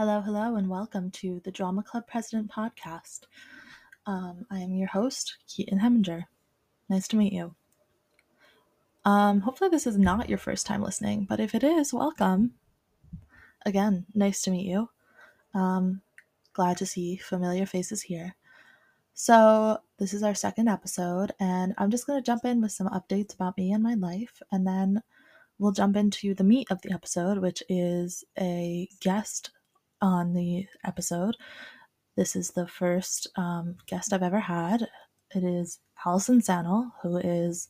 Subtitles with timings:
[0.00, 3.24] Hello, hello, and welcome to the Drama Club President podcast.
[4.06, 6.24] Um, I am your host, Keaton Heminger.
[6.88, 7.54] Nice to meet you.
[9.04, 12.54] Um, hopefully, this is not your first time listening, but if it is, welcome.
[13.66, 14.88] Again, nice to meet you.
[15.52, 16.00] Um,
[16.54, 18.36] glad to see familiar faces here.
[19.12, 22.88] So, this is our second episode, and I'm just going to jump in with some
[22.88, 25.02] updates about me and my life, and then
[25.58, 29.50] we'll jump into the meat of the episode, which is a guest
[30.00, 31.36] on the episode.
[32.16, 34.88] This is the first um, guest I've ever had.
[35.34, 37.68] It is Allison Sanel, who is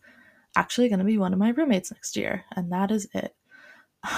[0.56, 3.34] actually going to be one of my roommates next year, and that is it.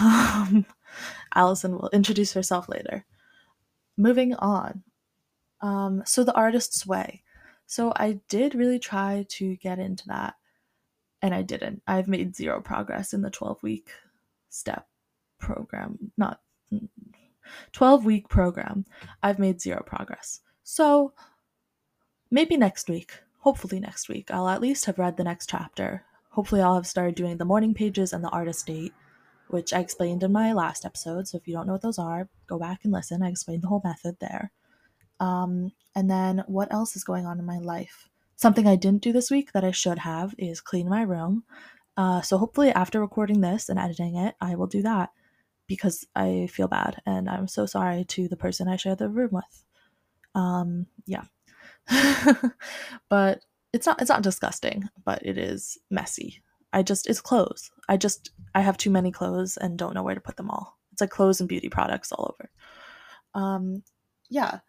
[0.00, 0.64] Um,
[1.34, 3.04] Allison will introduce herself later.
[3.96, 4.82] Moving on.
[5.60, 7.22] Um, so, the artist's way.
[7.66, 10.34] So, I did really try to get into that,
[11.20, 11.82] and I didn't.
[11.86, 13.90] I've made zero progress in the 12 week
[14.50, 14.86] step
[15.38, 16.12] program.
[16.16, 16.40] Not
[17.72, 18.84] 12 week program,
[19.22, 20.40] I've made zero progress.
[20.62, 21.12] So
[22.30, 26.04] maybe next week, hopefully next week, I'll at least have read the next chapter.
[26.30, 28.94] Hopefully, I'll have started doing the morning pages and the artist date,
[29.48, 31.28] which I explained in my last episode.
[31.28, 33.22] So if you don't know what those are, go back and listen.
[33.22, 34.50] I explained the whole method there.
[35.20, 38.08] Um, and then what else is going on in my life?
[38.36, 41.44] Something I didn't do this week that I should have is clean my room.
[41.96, 45.10] Uh, so hopefully, after recording this and editing it, I will do that
[45.66, 49.30] because I feel bad and I'm so sorry to the person I share the room
[49.32, 49.64] with.
[50.34, 51.24] Um, yeah.
[53.08, 56.42] but it's not it's not disgusting, but it is messy.
[56.72, 57.70] I just it's clothes.
[57.88, 60.78] I just I have too many clothes and don't know where to put them all.
[60.92, 62.50] It's like clothes and beauty products all over.
[63.34, 63.82] Um,
[64.30, 64.60] yeah.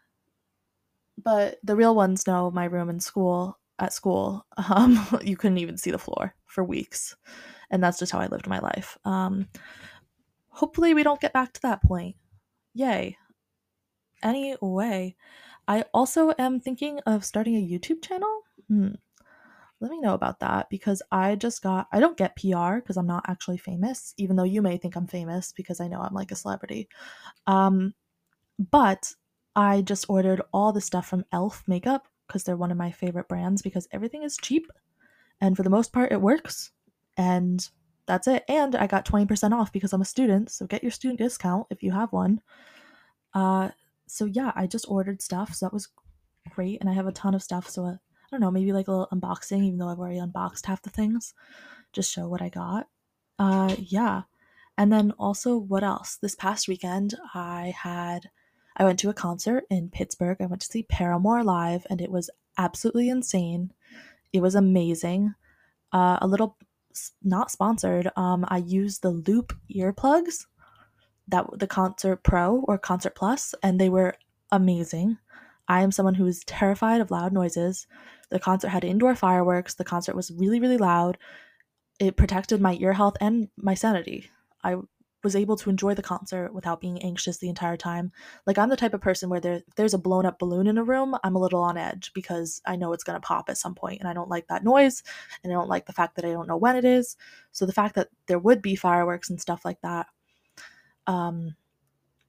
[1.21, 4.45] But the real ones know my room in school at school.
[4.69, 7.15] Um, you couldn't even see the floor for weeks,
[7.69, 8.97] and that's just how I lived my life.
[9.05, 9.47] Um,
[10.53, 12.15] hopefully we don't get back to that point.
[12.73, 13.17] Yay.
[14.21, 15.15] Anyway,
[15.67, 18.41] I also am thinking of starting a YouTube channel.
[18.67, 18.89] Hmm.
[19.81, 23.07] Let me know about that because I just got, I don't get PR because I'm
[23.07, 26.31] not actually famous, even though you may think I'm famous because I know I'm like
[26.31, 26.87] a celebrity.
[27.47, 27.93] Um,
[28.71, 29.13] but
[29.55, 31.63] I just ordered all the stuff from e.l.f.
[31.67, 34.71] makeup because they're one of my favorite brands because everything is cheap
[35.41, 36.71] and for the most part it works.
[37.17, 37.67] And
[38.05, 38.43] that's it.
[38.47, 40.51] And I got 20% off because I'm a student.
[40.51, 42.41] So get your student discount if you have one.
[43.33, 43.69] Uh,
[44.07, 45.53] so yeah, I just ordered stuff.
[45.55, 45.89] So that was
[46.49, 46.79] great.
[46.81, 47.69] And I have a ton of stuff.
[47.69, 50.65] So uh, I don't know, maybe like a little unboxing, even though I've already unboxed
[50.65, 51.33] half the things.
[51.93, 52.87] Just show what I got.
[53.39, 54.23] Uh, yeah.
[54.77, 56.17] And then also, what else?
[56.17, 58.29] This past weekend, I had,
[58.75, 60.37] I went to a concert in Pittsburgh.
[60.39, 63.71] I went to see Paramore live, and it was absolutely insane.
[64.31, 65.35] It was amazing.
[65.91, 66.57] Uh, a little
[67.23, 68.09] not sponsored.
[68.15, 70.45] Um, I use the Loop earplugs,
[71.27, 74.15] that the Concert Pro or Concert Plus, and they were
[74.51, 75.17] amazing.
[75.67, 77.87] I am someone who is terrified of loud noises.
[78.29, 79.75] The concert had indoor fireworks.
[79.75, 81.17] The concert was really, really loud.
[81.99, 84.29] It protected my ear health and my sanity.
[84.63, 84.75] I
[85.23, 88.11] was able to enjoy the concert without being anxious the entire time.
[88.45, 90.83] Like I'm the type of person where there, there's a blown up balloon in a
[90.83, 93.75] room, I'm a little on edge because I know it's going to pop at some
[93.75, 95.01] point and I don't like that noise
[95.43, 97.15] and I don't like the fact that I don't know when it is.
[97.51, 100.07] So the fact that there would be fireworks and stuff like that
[101.07, 101.55] um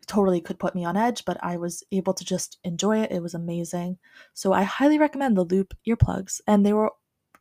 [0.06, 3.10] totally could put me on edge, but I was able to just enjoy it.
[3.10, 3.98] It was amazing.
[4.34, 6.92] So I highly recommend the Loop earplugs and they were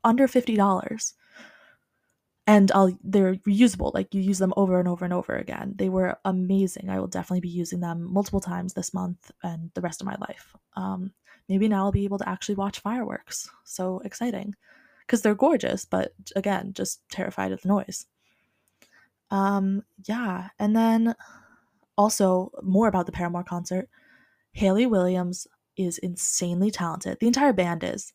[0.03, 1.13] under $50
[2.45, 3.93] and I'll they're reusable.
[3.93, 5.73] Like you use them over and over and over again.
[5.77, 6.89] They were amazing.
[6.89, 10.15] I will definitely be using them multiple times this month and the rest of my
[10.19, 10.55] life.
[10.75, 11.13] Um,
[11.47, 13.49] maybe now I'll be able to actually watch fireworks.
[13.63, 14.55] So exciting,
[15.01, 18.07] because they're gorgeous, but again, just terrified of the noise.
[19.31, 21.15] Um, yeah, and then
[21.97, 23.89] also more about the Paramore concert.
[24.51, 27.17] Hayley Williams is insanely talented.
[27.19, 28.13] The entire band is,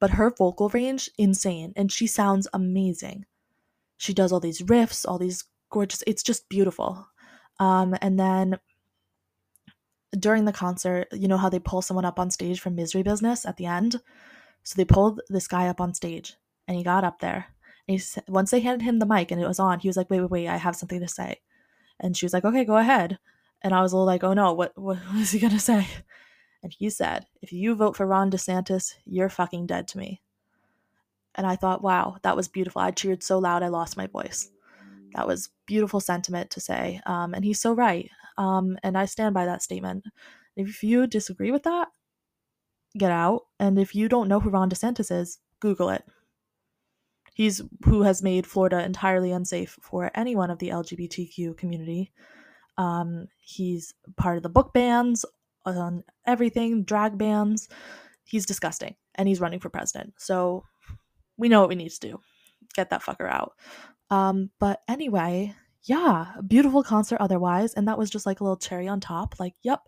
[0.00, 3.26] but her vocal range insane, and she sounds amazing
[3.98, 7.06] she does all these riffs, all these gorgeous, it's just beautiful.
[7.60, 8.58] Um, and then
[10.18, 13.44] during the concert, you know how they pull someone up on stage from Misery Business
[13.44, 14.00] at the end?
[14.62, 16.36] So they pulled this guy up on stage
[16.66, 17.46] and he got up there.
[17.86, 20.08] And he, once they handed him the mic and it was on, he was like,
[20.10, 21.40] wait, wait, wait, I have something to say.
[22.00, 23.18] And she was like, okay, go ahead.
[23.62, 25.86] And I was a little like, oh no, what, what is he going to say?
[26.62, 30.22] And he said, if you vote for Ron DeSantis, you're fucking dead to me.
[31.38, 32.82] And I thought, wow, that was beautiful.
[32.82, 34.50] I cheered so loud I lost my voice.
[35.14, 37.00] That was beautiful sentiment to say.
[37.06, 38.10] Um, and he's so right.
[38.36, 40.04] Um, and I stand by that statement.
[40.56, 41.88] If you disagree with that,
[42.98, 43.42] get out.
[43.60, 46.04] And if you don't know who Ron DeSantis is, Google it.
[47.34, 52.10] He's who has made Florida entirely unsafe for anyone of the LGBTQ community.
[52.76, 55.24] Um, he's part of the book bans
[55.64, 57.68] on everything, drag bans.
[58.24, 60.14] He's disgusting, and he's running for president.
[60.18, 60.64] So
[61.38, 62.20] we know what we need to do.
[62.74, 63.54] Get that fucker out.
[64.10, 65.54] Um, but anyway,
[65.84, 69.36] yeah, beautiful concert otherwise, and that was just like a little cherry on top.
[69.38, 69.80] Like, yep.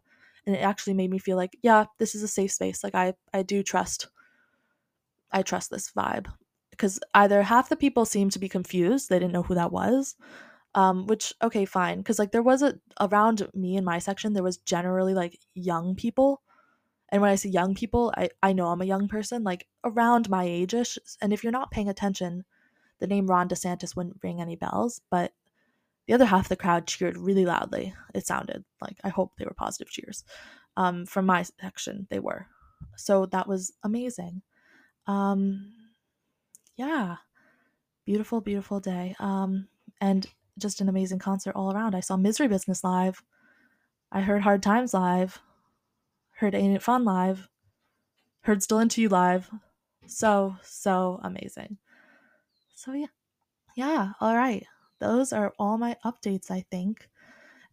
[0.46, 2.82] And it actually made me feel like, yeah, this is a safe space.
[2.82, 4.08] Like I I do trust
[5.32, 6.26] I trust this vibe.
[6.70, 10.16] Because either half the people seemed to be confused, they didn't know who that was.
[10.74, 11.98] Um, which okay, fine.
[11.98, 15.94] Because like there was a around me in my section, there was generally like young
[15.94, 16.42] people.
[17.12, 20.30] And when I say young people, I, I know I'm a young person, like around
[20.30, 20.98] my age-ish.
[21.20, 22.44] And if you're not paying attention,
[23.00, 25.00] the name Ron DeSantis wouldn't ring any bells.
[25.10, 25.32] But
[26.06, 27.94] the other half of the crowd cheered really loudly.
[28.14, 30.24] It sounded like I hope they were positive cheers.
[30.76, 32.46] Um, from my section, they were.
[32.96, 34.42] So that was amazing.
[35.06, 35.72] Um,
[36.76, 37.16] yeah,
[38.06, 39.14] beautiful, beautiful day.
[39.18, 39.68] Um,
[40.00, 40.26] and
[40.58, 41.94] just an amazing concert all around.
[41.94, 43.22] I saw Misery Business live.
[44.12, 45.40] I heard Hard Times live.
[46.40, 47.50] Heard Ain't It Fun live.
[48.40, 49.50] Heard Still Into You live.
[50.06, 51.76] So, so amazing.
[52.74, 53.08] So, yeah.
[53.76, 54.64] Yeah, all right.
[55.00, 57.10] Those are all my updates, I think.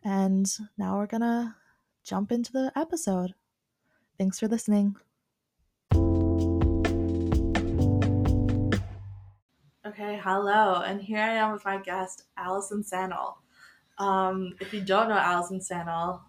[0.03, 1.55] And now we're going to
[2.03, 3.35] jump into the episode.
[4.17, 4.97] Thanks for listening.
[9.87, 13.35] Okay, hello, and here I am with my guest, Allison Sanel.
[13.97, 16.19] Um, if you don't know Allison Sanel,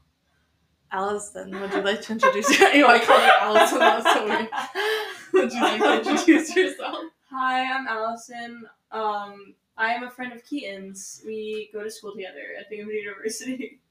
[0.90, 2.72] Allison, would you like to introduce yourself?
[2.88, 4.48] I call you Allison, that's so weird.
[5.34, 6.96] Would you like to introduce yourself?
[7.30, 8.64] Hi, I'm Allison.
[8.90, 11.22] Um, I am a friend of Keaton's.
[11.26, 13.80] We go to school together at Binghamton University.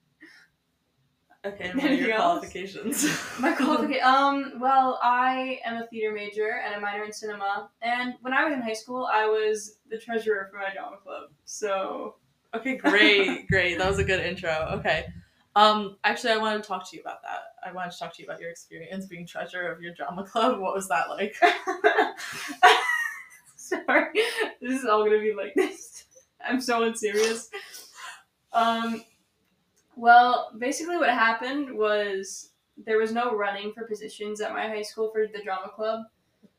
[1.46, 2.40] Okay, and what are your else?
[2.40, 3.06] qualifications?
[3.40, 4.04] My qualification.
[4.04, 7.70] Um, well, I am a theater major and a minor in cinema.
[7.82, 11.30] And when I was in high school, I was the treasurer for my drama club.
[11.46, 12.16] So
[12.56, 13.78] Okay, great, great.
[13.78, 14.50] That was a good intro.
[14.80, 15.06] Okay.
[15.58, 17.68] Um, actually, I wanted to talk to you about that.
[17.68, 20.60] I wanted to talk to you about your experience being treasurer of your drama club.
[20.60, 21.36] What was that like?
[23.56, 24.10] sorry,
[24.62, 26.06] this is all gonna be like this.
[26.48, 27.50] I'm so unserious.
[28.54, 29.04] Um,
[29.96, 32.52] well, basically, what happened was
[32.86, 36.02] there was no running for positions at my high school for the drama club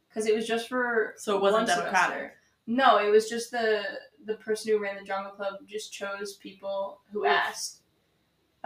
[0.09, 2.17] because it was just for So it wasn't democratic.
[2.17, 2.33] semester.
[2.67, 3.85] No, it was just the
[4.25, 7.78] the person who ran the drama club just chose people who asked.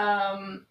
[0.02, 0.66] Um,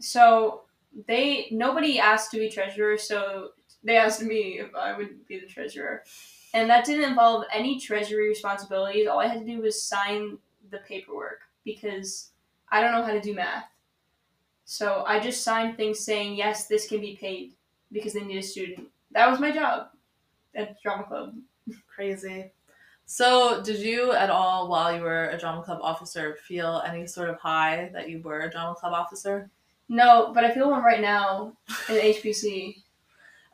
[0.00, 0.62] so
[1.06, 3.50] they nobody asked to be treasurer, so
[3.84, 6.04] they asked me if I would be the treasurer,
[6.54, 9.06] and that didn't involve any treasury responsibilities.
[9.06, 10.38] All I had to do was sign
[10.70, 12.30] the paperwork because
[12.70, 13.64] I don't know how to do math.
[14.64, 17.52] So I just signed things saying yes, this can be paid
[17.90, 18.88] because they need a student.
[19.12, 19.88] That was my job
[20.54, 21.34] at drama club.
[21.94, 22.50] Crazy.
[23.12, 27.28] So, did you at all, while you were a drama club officer, feel any sort
[27.28, 29.50] of high that you were a drama club officer?
[29.90, 31.52] No, but I feel one right now
[31.90, 32.76] in HPC.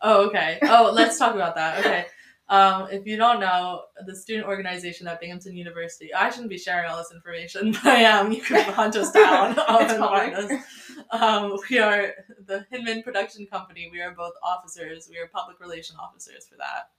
[0.01, 0.61] Oh, okay.
[0.63, 1.81] Oh, let's talk about that.
[1.81, 2.07] Okay.
[2.49, 6.89] Um, if you don't know, the student organization at Binghamton University, I shouldn't be sharing
[6.89, 8.31] all this information, but I am.
[8.31, 10.63] You can hunt us down um, It's and us.
[11.11, 12.15] Um, we are
[12.47, 13.89] the Hinman Production Company.
[13.91, 15.09] We are both officers.
[15.11, 16.91] We are public relation officers for that.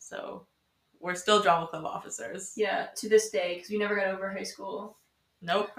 [0.00, 0.46] So
[1.02, 2.52] we're still drama club officers.
[2.56, 4.96] Yeah, to this day, because we never got over high school.
[5.42, 5.70] Nope.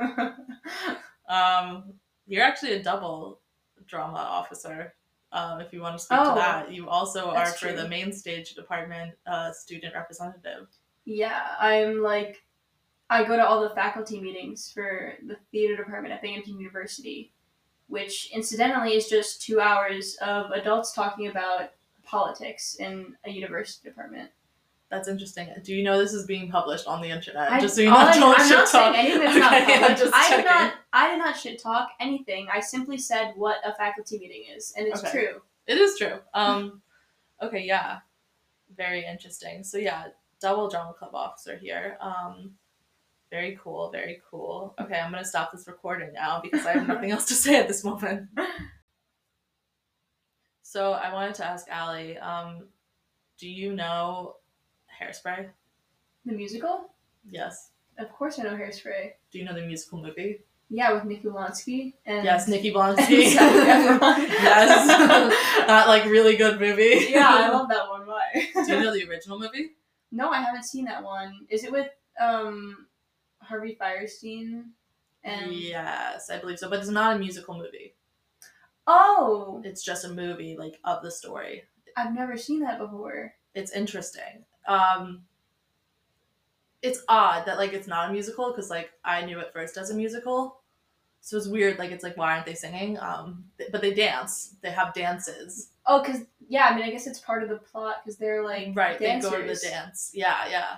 [1.30, 1.94] Um,
[2.28, 3.40] you're actually a double
[3.88, 4.94] drama officer.
[5.32, 8.12] Um, if you want to speak Oh, to that, you also are for the main
[8.12, 10.68] stage department uh, student representative.
[11.06, 12.44] yeah, I'm like,
[13.10, 17.32] I go to all the faculty meetings for the theater department at Binghamton University,
[17.88, 21.72] which incidentally is just two hours of adults talking about
[22.04, 24.30] politics in a university department.
[24.94, 25.50] That's interesting.
[25.64, 27.52] Do you know this is being published on the internet?
[27.52, 28.94] I, just so you all know, I, don't I'm shit not talk.
[28.94, 30.02] saying anything that's not Okay, I'm published.
[30.04, 30.74] just I did not.
[30.94, 32.48] I did not shit talk anything.
[32.54, 35.12] I simply said what a faculty meeting is, and it's Okay.
[35.12, 35.42] true.
[35.66, 36.20] It is true.
[36.36, 36.82] Um,
[37.42, 38.00] okay, yeah,
[38.78, 39.64] very interesting.
[39.64, 40.06] So yeah,
[40.40, 41.98] double drama club officer here.
[42.00, 42.52] Um,
[43.32, 44.76] very cool, very cool.
[44.80, 47.68] Okay, I'm gonna stop this recording now because I have nothing else to say at
[47.68, 48.30] this moment.
[50.62, 52.68] So I wanted to ask Allie, um,
[53.40, 54.36] do you know
[55.02, 55.50] Hairspray?
[56.26, 56.90] The musical?
[57.30, 57.70] Yes.
[57.98, 59.12] Of course, I know Hairspray.
[59.32, 60.40] Do you know the musical movie?
[60.70, 63.34] Yeah, with Nick Ulanski and Yes, Nikki Blonsky.
[63.34, 64.88] Yes,
[65.68, 67.08] that like really good movie.
[67.10, 68.08] yeah, I love that one.
[68.08, 68.50] Why?
[68.54, 69.72] Do you know the original movie?
[70.12, 71.46] no, I haven't seen that one.
[71.50, 72.88] Is it with um
[73.40, 74.66] Harvey Fierstein?
[75.24, 76.70] And yes, I believe so.
[76.70, 77.94] But it's not a musical movie.
[78.88, 81.64] oh, It's just a movie like of the story.
[81.96, 83.34] I've never seen that before.
[83.54, 84.46] It's interesting.
[84.68, 85.24] Um,
[86.82, 89.90] it's odd that like it's not a musical because like I knew it first as
[89.90, 90.60] a musical.
[91.22, 91.80] So it's weird.
[91.80, 93.00] Like it's like why aren't they singing?
[93.00, 94.56] Um, th- but they dance.
[94.62, 95.70] They have dances.
[95.86, 98.72] Oh, cause yeah, I mean, I guess it's part of the plot because they're like
[98.76, 99.00] right.
[99.00, 99.32] dancers.
[99.32, 100.12] They go to the dance.
[100.14, 100.76] Yeah, yeah.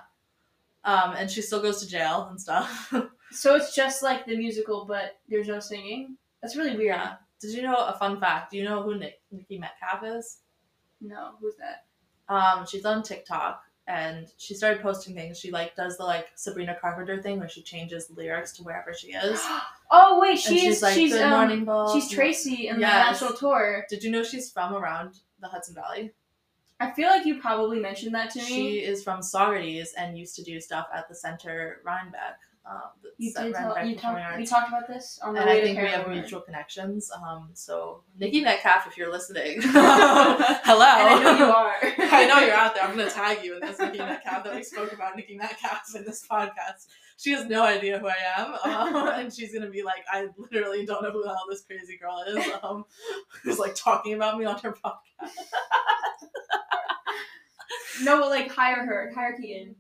[0.84, 2.94] Um, and she still goes to jail and stuff.
[3.32, 6.15] So it's just like the musical, but there's no singing.
[6.42, 6.96] That's really weird.
[6.96, 7.13] yeah.
[7.42, 8.51] Did you know a fun fact?
[8.51, 10.38] Do you know who Nick, Niki Metcalf is?
[11.01, 11.86] No, who's that?
[12.34, 15.39] Um, she's on TikTok and she started posting things.
[15.39, 19.08] She like does the like Sabrina Carpenter thing where she changes lyrics to wherever she
[19.13, 19.39] is.
[19.92, 23.20] oh wait, And she's she's like, she's "Good um, morning, Bob." she's Tracy in Yes.
[23.20, 23.86] the national tour.
[23.89, 26.12] Did you know she's from around the Hudson Valley?
[26.80, 28.46] I feel like you probably mentioned that to me.
[28.46, 32.39] She is from Saugerties and used to do stuff at the Center Rhinebeck.
[32.69, 32.81] Um,
[33.17, 35.79] you did tell, you talked we talked about this on the and way I think
[35.79, 37.12] we have mutual connections.
[37.12, 40.86] Um, so Niki Metcalf, if you're listening, hello.
[40.86, 41.75] I know you are.
[42.12, 42.84] I know you're out there.
[42.84, 46.05] I'm gonna tag you in this Niki Metcalf that we spoke about Niki Metcalf in
[46.05, 46.88] this podcast.
[47.17, 48.53] She has no idea who I am,
[48.95, 51.98] um, and she's gonna be like, I literally don't know who the hell this crazy
[51.98, 52.45] girl is.
[52.63, 52.86] Um,
[53.43, 55.29] who's like talking about me on her podcast.
[58.01, 59.75] No, but like hire her, hire Keaton.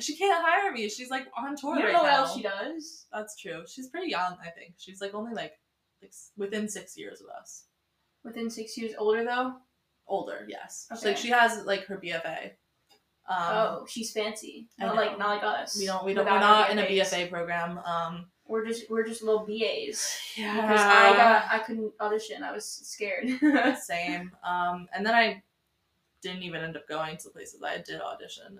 [0.00, 0.88] She can't hire me.
[0.88, 2.18] She's like on tour You don't right know what now.
[2.18, 3.06] else she does.
[3.12, 3.62] That's true.
[3.66, 4.36] She's pretty young.
[4.44, 5.52] I think she's like only like
[6.02, 7.64] like within six years of us.
[8.24, 9.54] Within six years older though.
[10.06, 10.86] Older, yes.
[10.88, 11.08] So, Okay.
[11.08, 12.52] like she has like her BFA.
[13.28, 14.68] Um, oh, she's fancy.
[14.78, 15.76] Not like not like us.
[15.78, 16.04] We don't.
[16.04, 16.24] We don't.
[16.24, 16.86] We're not in a.
[16.86, 17.78] BFA program.
[17.78, 20.16] Um, We're just we're just little BAs.
[20.36, 20.54] yeah.
[20.62, 22.42] Because I got I couldn't audition.
[22.42, 23.28] I was scared.
[23.82, 24.30] same.
[24.42, 25.42] Um, and then I
[26.22, 28.58] didn't even end up going to the places I did audition, and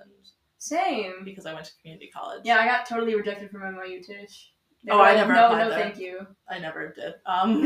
[0.59, 1.25] Same.
[1.25, 2.43] because I went to community college.
[2.45, 4.53] Yeah, I got totally rejected from NYU Tisch.
[4.85, 5.79] They Oh, I like, never No, applied no, there.
[5.81, 6.27] thank you.
[6.49, 7.15] I never did.
[7.27, 7.65] Um,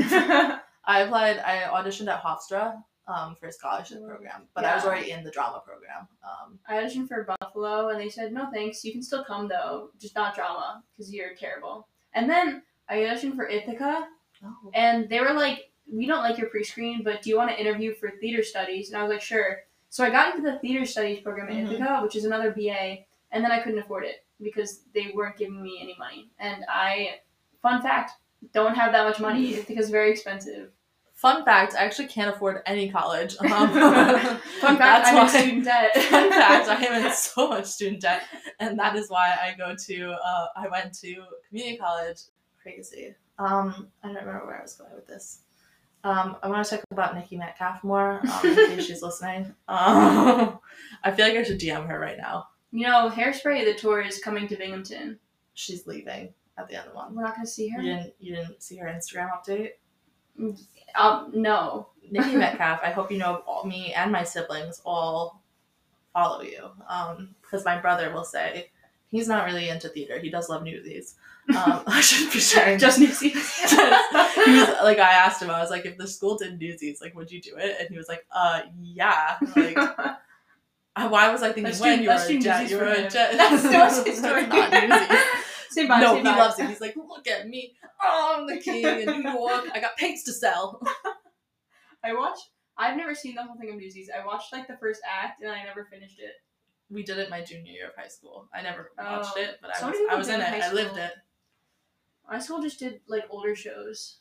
[0.84, 1.38] I applied.
[1.38, 2.82] I auditioned at Hofstra.
[3.08, 6.06] Um, for a scholarship program, but I was already in the drama program.
[6.22, 8.84] Um, I auditioned for Buffalo, and they said no thanks.
[8.84, 11.88] You can still come though, just not drama because you're terrible.
[12.14, 14.06] And then I auditioned for Ithaca,
[14.44, 14.70] oh.
[14.72, 17.92] and they were like, "We don't like your pre-screen, but do you want to interview
[17.92, 19.58] for theater studies?" And I was like, "Sure."
[19.92, 21.72] So I got into the theater studies program at Mhm.
[21.74, 25.62] Ithaca, which is another BA, and then I couldn't afford it because they weren't giving
[25.62, 26.30] me any money.
[26.38, 27.20] And I,
[27.60, 28.12] fun fact,
[28.54, 29.52] don't have that much money.
[29.58, 30.72] Ithaca's very expensive.
[31.12, 33.36] Fun fact: I actually can't afford any college.
[33.42, 33.68] Um,
[34.62, 35.94] Fun fact, that's I'm in student debt.
[36.10, 38.22] Fun fact: I am in so much student debt,
[38.60, 40.12] and that is why I go to.
[40.12, 42.18] Uh, I went to community college.
[42.62, 43.14] Crazy.
[43.38, 45.40] Um, I don't remember where I was going with this.
[46.04, 49.54] Um, I want to talk about Niki Metcalf more, um, in case she's listening.
[49.68, 50.58] Um,
[51.04, 52.48] I feel like I should DM her right now.
[52.72, 55.18] You know, Hairspray the tour is coming to Binghamton.
[55.54, 57.14] She's leaving at the end of the month.
[57.14, 57.80] We're not gonna see her.
[57.80, 58.14] You didn't.
[58.18, 59.72] You didn't see her Instagram update.
[60.94, 61.88] Um, no.
[62.10, 65.42] Nikki Metcalf, I hope you know all, me and my siblings all
[66.12, 66.70] follow you.
[66.88, 68.70] Um, because my brother will say
[69.08, 70.18] he's not really into theater.
[70.18, 71.16] He does love newsies.
[71.50, 72.78] Um, I shouldn't be sharing.
[72.78, 73.32] Just Newsies.
[73.70, 77.14] he was like, I asked him, I was like, if the school did newsies, like,
[77.14, 77.76] would you do it?
[77.80, 79.38] And he was like, uh, yeah.
[79.56, 79.76] Like,
[80.96, 82.70] I- why was I thinking Let's when do- you were a jet?
[82.70, 83.32] You were a jet.
[83.36, 84.46] That's Newsies It's story.
[84.46, 85.18] not newsies.
[85.70, 86.00] say bye.
[86.00, 86.36] no, say he bye.
[86.36, 86.68] loves it.
[86.68, 87.74] He's like, look at me.
[88.02, 89.64] Oh, I'm the king in New York.
[89.74, 90.80] I got paints to sell.
[92.04, 92.48] I watched.
[92.76, 94.10] I've never seen the whole thing of Newsies.
[94.14, 96.32] I watched like the first act and I never finished it.
[96.90, 98.48] we did it my junior year of high school.
[98.54, 99.40] I never watched Oh.
[99.40, 100.48] it, but I was I was in it.
[100.48, 101.12] I lived it.
[102.30, 104.18] My school just did like older shows.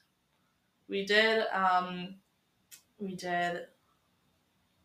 [0.87, 2.15] We did um
[2.99, 3.67] we did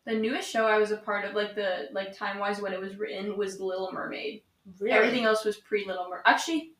[0.05, 2.79] The newest show I was a part of, like the like time wise when it
[2.79, 4.43] was written, was Little Mermaid.
[4.79, 6.23] really Everything else was pre Little Mermaid.
[6.25, 6.71] Actually,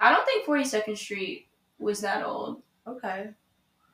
[0.00, 1.46] I don't think Forty Second Street
[1.78, 3.30] was that old, okay.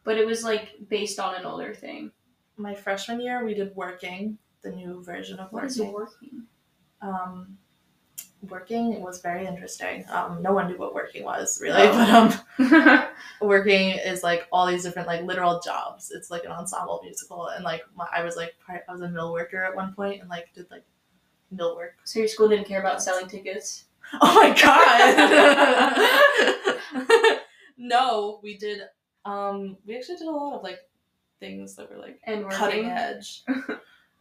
[0.05, 2.11] but it was like based on an older thing.
[2.57, 5.63] My freshman year we did working, the new version of Working.
[5.63, 5.93] What is working.
[5.93, 6.43] working?
[7.03, 7.59] Um
[8.49, 10.05] working it was very interesting.
[10.11, 12.43] Um no one knew what working was really, Oh.
[12.59, 13.09] but um
[13.49, 16.11] working is like all these different like literal jobs.
[16.11, 19.09] It's like an ensemble musical and like my, I was like part, I was a
[19.09, 20.85] mill worker at one point and like did like
[21.51, 23.85] mill work so your school didn't care about selling tickets.
[24.23, 26.21] Oh my god.
[27.77, 28.83] no, we did
[29.25, 30.79] um we actually did a lot of like
[31.41, 32.59] things that were like And working.
[32.59, 33.43] cutting edge.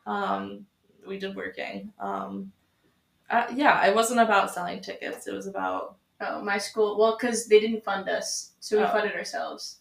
[0.05, 0.65] um
[1.07, 1.91] we did working.
[1.99, 2.51] Um
[3.29, 5.27] uh, yeah, it wasn't about selling tickets.
[5.27, 6.98] It was about Oh, my school.
[7.00, 8.88] Well, because they didn't fund us, so we Oh.
[8.88, 9.77] funded ourselves.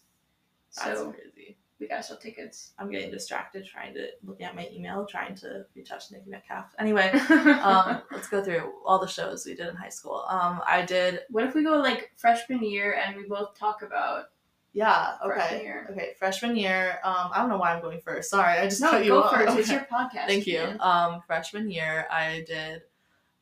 [0.75, 1.57] that's So crazy.
[1.79, 2.71] we gotta sell tickets.
[2.79, 6.67] I'm getting distracted trying to looking at my email, trying to retouch Niki Metcalf.
[6.79, 7.09] Anyway,
[7.61, 10.23] um, let's go through all the shows we did in high school.
[10.29, 14.25] Um, I did what if we go like freshman year and we both talk about?
[14.71, 15.17] Yeah.
[15.17, 15.63] Freshman Okay.
[15.63, 15.87] year.
[15.91, 16.13] Okay.
[16.19, 16.99] Freshman year.
[17.03, 18.29] Um, I don't know why I'm going first.
[18.29, 19.57] Sorry, I just No, cut you go first.
[19.57, 20.27] It's your podcast.
[20.27, 20.59] Thank you.
[20.59, 20.77] man.
[20.79, 22.83] Um, freshman year, I did.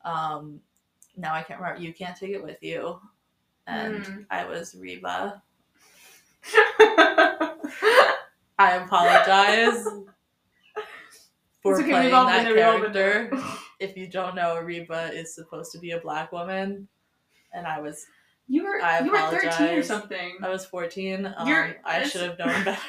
[0.07, 0.61] Um,
[1.17, 1.81] now I can't remember.
[1.81, 2.99] You can't take it with you.
[3.67, 4.25] and Mm.
[4.29, 5.41] I was Reba.
[8.59, 9.83] I apologize
[11.61, 13.31] for okay, playing that been there, we've all been character.
[13.79, 16.87] If you don't know, Reba is supposed to be a black woman,
[17.53, 18.03] and I was
[18.47, 20.37] You were I you were thirteen or something.
[20.41, 21.25] I was fourteen.
[21.27, 21.47] Um,
[21.85, 22.81] I should have known better,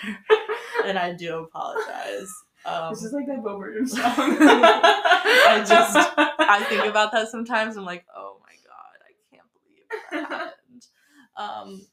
[0.86, 2.30] and I do apologize.
[2.68, 4.02] Um, this is like that Bo Burnham song.
[4.06, 7.76] I just I think about that sometimes.
[7.76, 10.86] I'm like, oh my god, I can't believe that happened.
[11.36, 11.86] Um,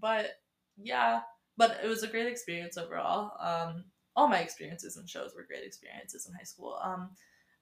[0.00, 0.40] but
[0.76, 1.20] yeah,
[1.56, 3.32] but it was a great experience overall.
[3.40, 6.78] Um, all my experiences and shows were great experiences in high school.
[6.82, 7.10] Um,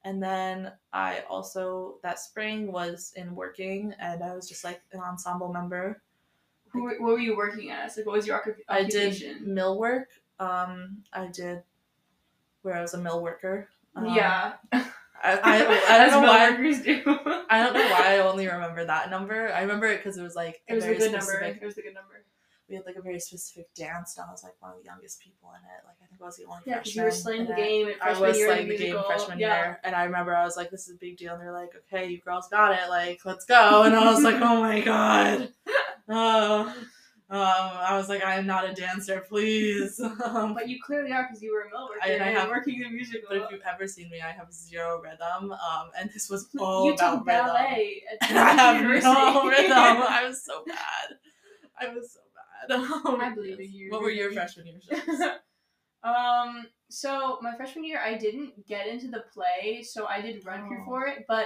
[0.03, 4.99] and then I also that spring was in working, and I was just like an
[4.99, 6.01] ensemble member.
[6.69, 7.97] Who, what were you working as?
[7.97, 9.53] Like, what was your occup- I did occupation?
[9.53, 10.07] mill work.
[10.39, 11.63] Um, I did
[12.63, 13.67] where I was a mill worker.
[13.95, 14.79] Um, yeah, I,
[15.23, 16.49] I, I As don't know why.
[16.51, 17.01] workers do.
[17.49, 19.51] I don't know why I only remember that number.
[19.53, 21.41] I remember it because it was like It was very a good specific.
[21.41, 21.59] number.
[21.61, 22.23] It was a good number.
[22.69, 25.19] We had like a very specific dance, and I was like one of the youngest
[25.19, 25.85] people in it.
[25.85, 26.95] Like I think I was the only Yeah, freshman.
[26.95, 29.57] you were slaying the game I was the the game freshman yeah.
[29.57, 31.71] year, and I remember I was like, "This is a big deal," and they're like,
[31.93, 32.87] "Okay, you girls got it.
[32.89, 35.49] Like, let's go." And I was like, "Oh my god."
[36.07, 36.73] Oh,
[37.31, 41.41] um, I was like, "I'm not a dancer, please." Um, But you clearly are because
[41.41, 43.29] you were a mill worker I- and I have- working the musical.
[43.29, 46.85] but if you've ever seen me, I have zero rhythm, um, and this was all
[46.85, 47.45] you about took rhythm.
[47.45, 49.13] ballet and I have University.
[49.13, 49.71] no rhythm.
[50.19, 51.07] I was so bad.
[51.79, 52.75] I was so bad.
[52.75, 53.89] Um, I believe in you.
[53.91, 55.21] What were your freshman year shows?
[56.03, 56.67] um.
[56.89, 60.83] So my freshman year, I didn't get into the play, so I did run Oh.
[60.85, 61.23] for it.
[61.27, 61.45] But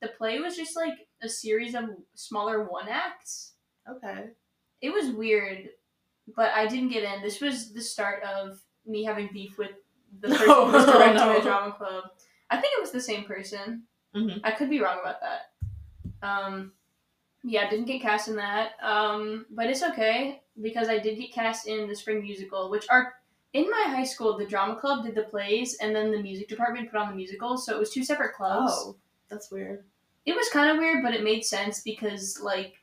[0.00, 3.52] the play was just like a series of smaller one acts.
[3.88, 4.30] okay.
[4.80, 5.70] It was weird,
[6.34, 7.22] but I didn't get in.
[7.22, 9.72] This was the start of me having beef with
[10.20, 11.32] the person who was directing no.
[11.34, 12.04] my drama club.
[12.50, 13.82] I think it was the same person.
[14.14, 14.40] Mhm.
[14.44, 16.26] I could be wrong about that.
[16.26, 16.72] Um,
[17.42, 18.72] yeah, didn't get cast in that.
[18.82, 23.14] Um, but it's okay because I did get cast in the spring musical, which are
[23.52, 24.36] in my high school.
[24.36, 27.64] The drama club did the plays, and then the music department put on the musicals.
[27.64, 28.72] So it was two separate clubs.
[28.74, 28.96] Oh,
[29.28, 29.84] that's weird.
[30.24, 32.74] It was kind of weird, but it made sense because like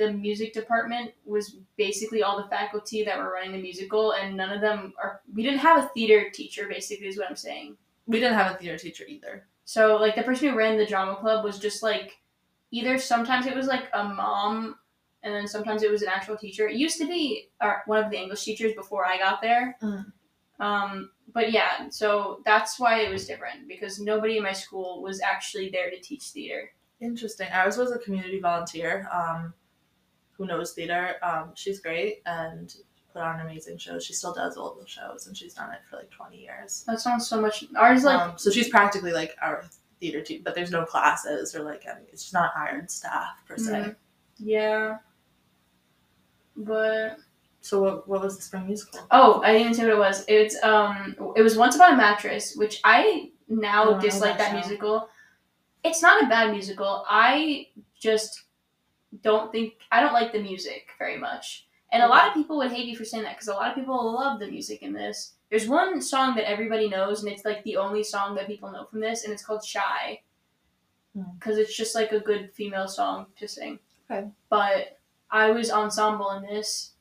[0.00, 4.50] the music department was basically all the faculty that were running the musical, and none
[4.50, 5.20] of them are.
[5.34, 6.66] We didn't have a theater teacher.
[6.68, 7.76] Basically, is what I'm saying.
[8.06, 9.46] We didn't have a theater teacher either.
[9.66, 12.18] So like the person who ran the drama club was just like
[12.70, 14.76] either sometimes it was like a mom
[15.22, 16.66] and then sometimes it was an actual teacher.
[16.66, 19.76] It used to be our, one of the English teachers before I got there.
[19.82, 20.06] Mm.
[20.58, 25.20] Um, but yeah, so that's why it was different because nobody in my school was
[25.20, 26.70] actually there to teach theater.
[27.00, 27.48] Interesting.
[27.52, 29.54] Ours was a community volunteer um,
[30.40, 31.16] who knows theater.
[31.22, 32.74] Um, she's great and
[33.12, 34.06] put on amazing shows.
[34.06, 36.82] She still does all the shows, and she's done it for like 20 years.
[36.86, 37.64] That sounds so much.
[37.76, 39.64] Ours like um, so she's practically like our
[40.00, 42.06] theater team, but there's no classes or like any.
[42.10, 43.72] It's just not hired staff per se.
[43.72, 43.96] Mm.
[44.38, 44.96] yeah,
[46.56, 47.18] but
[47.60, 49.00] So what, what was the spring musical?
[49.10, 50.24] Oh, I didn't even say what it was.
[50.26, 54.66] It's um, it was Once Upon a Mattress, which I now I dislike that that,
[54.66, 55.10] musical.
[55.84, 57.04] It's not a bad musical.
[57.10, 57.66] I
[58.00, 58.44] just
[59.22, 62.70] don't think I don't like the music very much, and a lot of people would
[62.70, 65.34] hate me for saying that because a lot of people love the music in this.
[65.50, 68.84] There's one song that everybody knows, and it's like the only song that people know
[68.84, 70.20] from this, and it's called "Shy,"
[71.14, 71.22] Hmm.
[71.38, 73.78] because it's just like a good female song to sing.
[74.10, 74.28] Okay.
[74.48, 74.98] But
[75.30, 76.92] I was ensemble in this,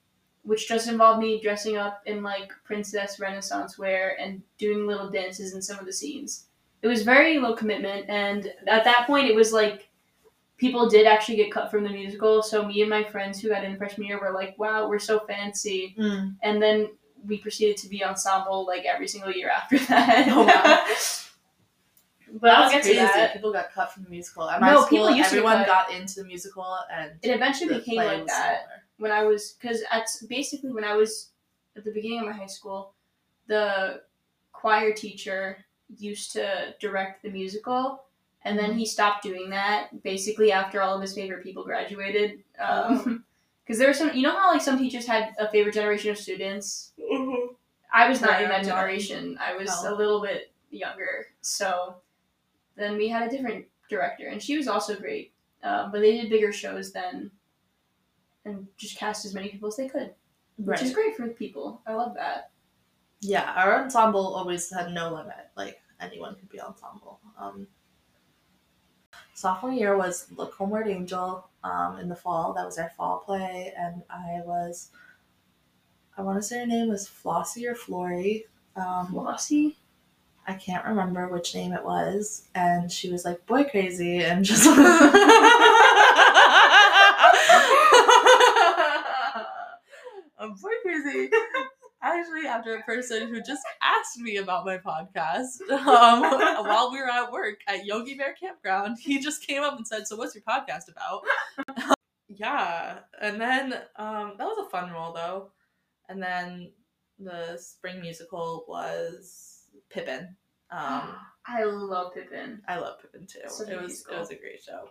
[0.44, 5.54] which just involved me dressing up in like princess Renaissance wear and doing little dances
[5.54, 6.46] in some of the scenes.
[6.82, 9.89] It was very low commitment, and at that point, it was like
[10.60, 12.44] people did actually get cut from the musical.
[12.44, 15.20] So me and my friends who got in freshman year were like, "Wow, we're so
[15.22, 16.36] fancy," Mm.
[16.44, 16.90] and then
[17.26, 20.28] we proceeded to be ensemble like every single year after that.
[20.30, 20.86] Oh, wow.
[22.40, 23.00] but I'll That's get crazy.
[23.00, 23.34] to that.
[23.34, 24.48] People got cut from the musical.
[24.50, 27.96] At my No, school, people used everyone got into the musical, and It eventually became
[27.98, 28.60] like that.
[28.62, 28.84] similar.
[28.98, 31.32] when I was because at basically when I was
[31.78, 32.94] at the beginning of my high school,
[33.48, 34.02] the
[34.52, 35.66] choir teacher
[35.98, 38.04] used to direct the musical,
[38.50, 42.44] and then he stopped doing that basically after all of his favorite people graduated.
[42.60, 43.24] Um,
[43.64, 46.18] Because there were some, you know how like some teachers had a favorite generation of
[46.18, 46.94] students.
[47.94, 49.38] I was not Right, in that generation.
[49.40, 49.94] I was Oh.
[49.94, 51.98] a little bit younger, so
[52.76, 55.34] then we had a different director, and she was also great.
[55.62, 57.30] Um, but they did bigger shows then,
[58.46, 60.16] and just cast as many people as they could,
[60.58, 61.82] which is great for people.
[61.86, 62.50] I love that.
[63.22, 65.50] Yeah, our ensemble always had no limit.
[65.56, 67.20] Like anyone could be ensemble.
[67.38, 67.68] Um,
[69.40, 72.52] sophomore year was Look Homeward Angel um, in the fall.
[72.52, 73.74] That was our fall play.
[73.78, 74.90] And I was,
[76.18, 78.48] I want to say her name was Flossie or Flory.
[78.76, 79.78] Um, Flossie?
[80.46, 82.50] I can't remember which name it was.
[82.54, 84.18] And she was like, boy crazy.
[84.18, 84.68] And just.
[90.38, 91.30] I'm boy crazy
[92.02, 97.32] after a person who just asked me about my podcast um, while we were at
[97.32, 98.98] work at Yogi Bear Campground.
[99.00, 101.96] He just came up and said, "So, what's your podcast about?"
[102.28, 105.52] yeah, and then um, that was a fun role though.
[106.08, 106.72] And then
[107.20, 110.36] the spring musical was Pippin.
[110.72, 112.62] Um, I love Pippin.
[112.68, 113.40] I love Pippin too.
[113.48, 114.16] Such it was musical.
[114.16, 114.90] it was a great show.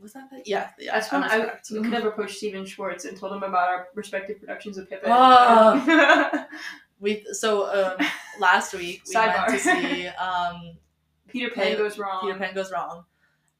[0.00, 0.94] Was that the yeah yeah?
[0.94, 1.70] That's when I, correct.
[1.70, 5.08] we could have approached Stephen Schwartz and told him about our respective productions of Pippin.
[5.10, 6.46] Oh.
[7.00, 8.06] we so um,
[8.40, 9.46] last week we went Sidebar.
[9.46, 10.76] to see um,
[11.28, 12.20] Peter Pan goes wrong.
[12.22, 13.04] Peter Pan goes wrong,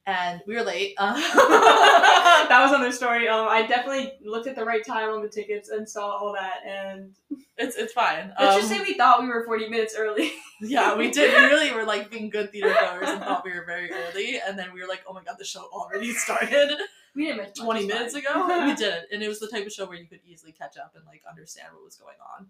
[0.05, 0.95] and we were late.
[2.47, 3.27] That was another story.
[3.27, 6.59] Um, I definitely looked at the right time on the tickets and saw all that.
[6.65, 7.13] And
[7.57, 8.33] it's it's fine.
[8.39, 10.31] let's Um, just say we thought we were forty minutes early.
[10.61, 11.33] yeah, we did.
[11.35, 14.59] We really were like being good theater goers and thought we were very early, and
[14.59, 16.71] then we were like, oh my god, the show already started
[17.15, 18.23] We didn't miss twenty minutes fine.
[18.23, 18.67] ago.
[18.67, 20.93] we didn't, and it was the type of show where you could easily catch up
[20.95, 22.47] and like understand what was going on.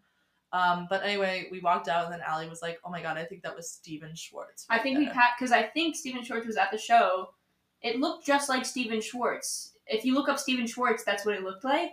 [0.52, 3.24] Um, but anyway, we walked out, and then Allie was like, "Oh my god, I
[3.24, 6.24] think that was Stephen Schwartz." I right think we there." pat because I think Stephen
[6.24, 7.30] Schwartz was at the show.
[7.82, 9.74] It looked just like Stephen Schwartz.
[9.88, 11.92] If you look up Stephen Schwartz, that's what it looked like.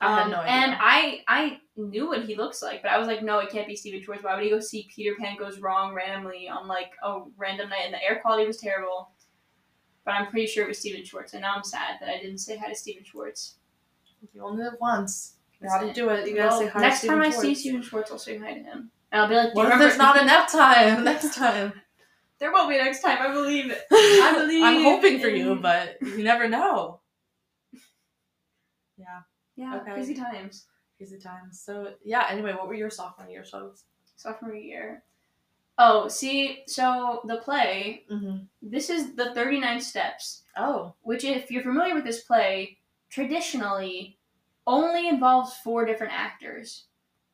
[0.00, 0.52] I had Um, no idea.
[0.52, 3.66] And I I knew what he looks like, but I was like, no, it can't
[3.66, 4.22] be Stephen Schwartz.
[4.22, 7.82] Why would he go see Peter Pan goes wrong randomly on like a random night?
[7.84, 9.10] And the air quality was terrible.
[10.04, 12.38] But I'm pretty sure it was Stephen Schwartz, and now I'm sad that I didn't
[12.38, 13.56] say hi to Stephen Schwartz.
[14.32, 15.34] You only live once.
[15.60, 16.28] You gotta do it.
[16.28, 16.80] You gotta Well, say hi.
[16.80, 18.90] next to Steven time I see Stephen Schwartz, I'll say hi to him.
[19.10, 19.84] And I'll be like, do What if remember?
[19.84, 21.04] there's not enough time?
[21.04, 21.72] Next time.
[22.40, 23.18] There won't be next time.
[23.20, 23.82] I believe it.
[23.92, 24.62] I believe.
[24.64, 27.00] I'm hoping for you, but you never know.
[28.96, 29.20] Yeah,
[29.56, 29.92] Yeah, Okay.
[29.92, 30.66] crazy times.
[30.96, 31.60] crazy times.
[31.60, 32.26] So yeah.
[32.30, 33.84] Anyway, what were your sophomore year shows?
[34.16, 35.04] sophomore year.
[35.80, 38.38] Oh, see, so the play, Mm-hmm.
[38.60, 40.94] this is the 39 Steps, Oh.
[41.02, 42.78] which, if you're familiar with this play,
[43.10, 44.18] traditionally
[44.66, 46.86] only involves four different actors.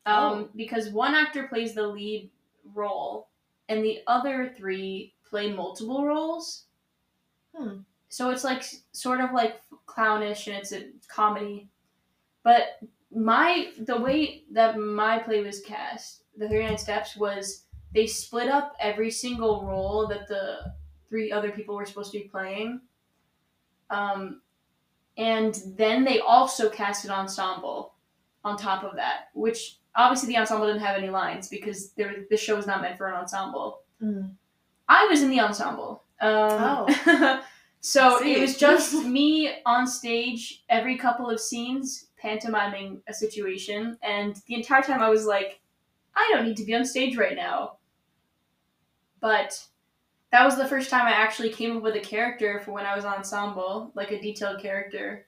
[0.05, 0.49] Um, Oh.
[0.55, 2.29] Because one actor plays the lead
[2.75, 3.29] role,
[3.69, 6.65] and the other three play multiple roles.
[7.55, 7.79] Hmm.
[8.09, 11.69] So it's like sort of like clownish and it's a comedy.
[12.43, 12.79] But
[13.13, 18.75] my the way that my play was cast, the 39 steps was they split up
[18.79, 20.73] every single role that the
[21.09, 22.81] three other people were supposed to be playing.
[23.89, 24.41] Um
[25.17, 27.94] and then they also cast an ensemble
[28.45, 32.37] on top of that, which obviously the ensemble didn't have any lines because there, the
[32.37, 33.81] show was not meant for an ensemble.
[34.01, 34.31] Mm.
[34.87, 36.03] I was in the ensemble.
[36.21, 36.87] Um,
[37.81, 38.35] so See.
[38.35, 44.55] it was just me on stage every couple of scenes, pantomiming a situation, and the
[44.55, 45.59] entire time I was like,
[46.15, 47.77] I don't need to be on stage right now.
[49.19, 49.59] But
[50.31, 52.95] that was the first time I actually came up with a character for when I
[52.95, 55.25] was ensemble, like a detailed character.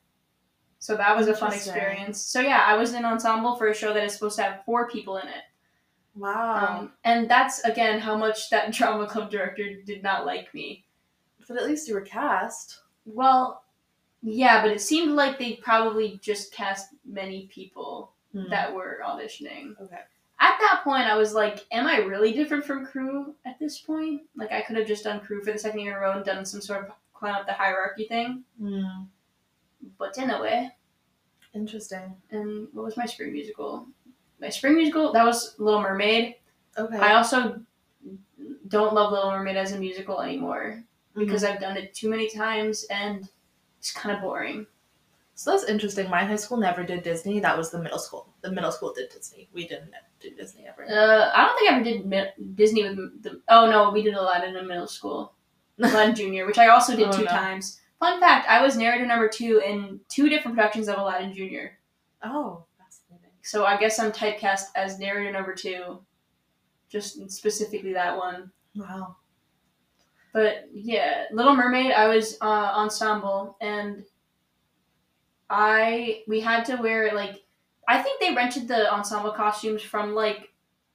[0.79, 2.21] So that was a fun experience.
[2.21, 4.87] So yeah, I was in ensemble for a show that is supposed to have four
[4.89, 5.43] people in it.
[6.15, 6.79] Wow.
[6.79, 10.85] Um, and that's again how much that drama club director did not like me.
[11.47, 12.79] but at least you were cast.
[13.05, 13.63] Well,
[14.23, 18.49] yeah, but it seemed like they probably just cast many people Hmm.
[18.49, 19.79] that were auditioning.
[19.81, 19.99] Okay.
[20.39, 24.23] At that point, I was like, am I really different from crew at this point?
[24.35, 26.25] Like, I could have just done crew for the second year in a row and
[26.25, 29.03] done some sort of climb up the hierarchy thing, Hmm.
[29.97, 30.71] But in a way.
[31.53, 32.15] Interesting.
[32.31, 33.87] And what was my spring musical?
[34.39, 36.35] My spring musical, that was Little Mermaid.
[36.77, 36.97] Okay.
[36.97, 37.59] I also
[38.67, 40.83] don't love Little Mermaid as a musical anymore
[41.15, 41.53] because Mm-hmm.
[41.53, 43.27] I've done it too many times and
[43.79, 44.67] it's kind of boring.
[45.33, 46.09] So that's interesting.
[46.09, 47.39] My high school never did Disney.
[47.39, 48.33] That was the middle school.
[48.41, 49.49] The middle school did Disney.
[49.53, 50.83] We didn't do Disney ever.
[50.83, 53.41] Uh, I don't think I ever did mi- Disney with the.
[53.49, 55.33] Oh no, we did Aladdin in the middle school,
[55.79, 57.29] Aladdin Junior, which I also did Oh, two no.
[57.31, 57.81] times.
[57.99, 61.77] Fun fact: I was narrator number two in two different productions of Aladdin Junior.
[62.23, 63.31] oh, fascinating.
[63.41, 65.99] So I guess I'm typecast as narrator number two,
[66.89, 68.51] just specifically that one.
[68.75, 69.15] Wow.
[70.33, 74.03] But yeah, Little Mermaid, I was uh, ensemble, and
[75.49, 77.43] I we had to wear like
[77.87, 80.49] I think they rented the ensemble costumes from like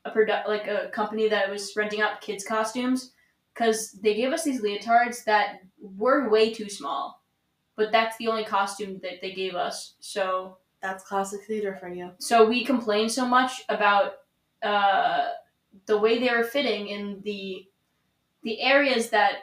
[0.04, 3.11] a produ- like a company that was renting out kids costumes
[3.54, 7.22] because they gave us these leotards that were way too small,
[7.76, 9.94] but that's the only costume that they gave us.
[10.00, 12.12] So That's classic theater for you.
[12.18, 14.14] so we complained so much about
[14.62, 15.28] uh,
[15.86, 17.66] the way they were fitting in the
[18.42, 19.34] the areas that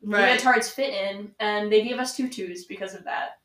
[0.00, 0.38] Right.
[0.38, 3.40] leotards fit in, and they gave us tutus because of that.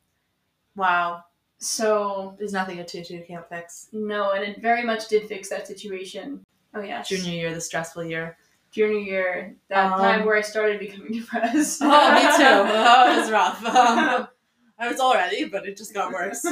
[0.76, 1.24] Wow.
[1.58, 3.88] So There's nothing a tutu can't fix.
[3.92, 6.44] no, and it very much did fix that situation.
[6.72, 8.36] Oh yes, Junior year, the stressful year.
[8.74, 11.80] Junior year, that Um, time where I started becoming depressed.
[11.82, 12.72] Oh, me too.
[12.76, 13.64] Oh, it was rough.
[13.66, 14.28] Um,
[14.76, 16.44] I was already, but it just got worse.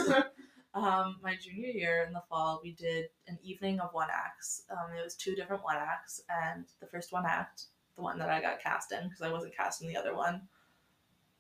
[0.75, 4.63] Um, my junior year in the fall, we did an evening of one acts.
[4.71, 7.65] Um, it was two different one acts, and the first one act,
[7.97, 10.43] the one that I got cast in, because I wasn't cast in the other one.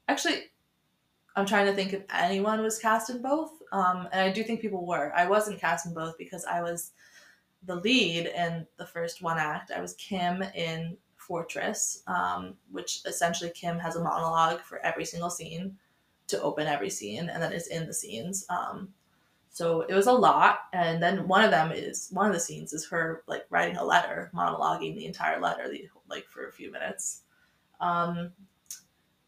[0.08, 0.50] Actually,
[1.36, 4.60] I'm trying to think if anyone was cast in both, um, and I do think
[4.60, 5.12] people were.
[5.14, 6.90] I wasn't cast in both because I was
[7.64, 9.70] the lead in the first one act.
[9.70, 15.30] I was Kim in Fortress, um, which essentially Kim has a monologue for every single
[15.30, 15.76] scene
[16.26, 18.44] to open every scene, and then is in the scenes.
[18.48, 18.88] Um,
[19.50, 22.72] so it was a lot, and then one of them is one of the scenes
[22.72, 25.70] is her like writing a letter, monologuing the entire letter,
[26.08, 27.22] like for a few minutes.
[27.80, 28.32] Um,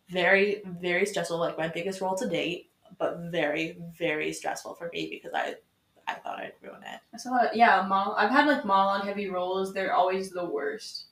[0.09, 5.09] very very stressful, like my biggest role to date, but very very stressful for me
[5.11, 5.57] because I
[6.07, 7.01] I thought I'd ruin it.
[7.13, 7.55] I saw it.
[7.55, 9.73] Yeah, mon- I've had like monologue heavy roles.
[9.73, 11.07] They're always the worst.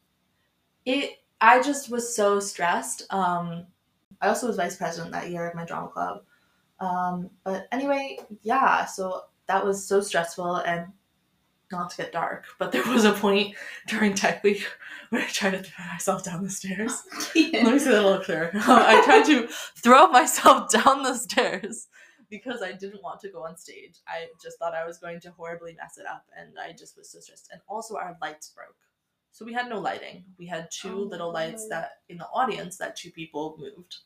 [0.85, 1.18] It.
[1.40, 3.02] I just was so stressed.
[3.12, 3.66] Um,
[4.20, 6.22] I also was vice president that year at my drama club.
[6.78, 10.87] Um, but anyway, yeah, so that was so stressful and
[11.72, 13.57] not to get dark, but there was a point
[13.88, 14.64] during tech week
[15.11, 17.02] where I tried to throw myself down the stairs.
[17.35, 18.50] Let me say that a little clearer.
[18.55, 21.88] I tried to throw myself down the stairs
[22.33, 23.97] because I didn't want to go on stage.
[24.09, 27.11] I just thought I was going to horribly mess it up and I just was
[27.11, 27.51] so stressed.
[27.53, 28.75] And also our lights broke.
[29.33, 30.25] So we had no lighting.
[30.38, 33.97] We had two oh, little lights that in the audience that two people moved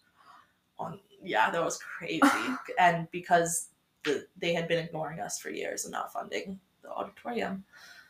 [0.76, 2.20] on yeah, that was crazy.
[2.80, 3.68] and because
[4.04, 7.64] the, they had been ignoring us for years and not funding the auditorium.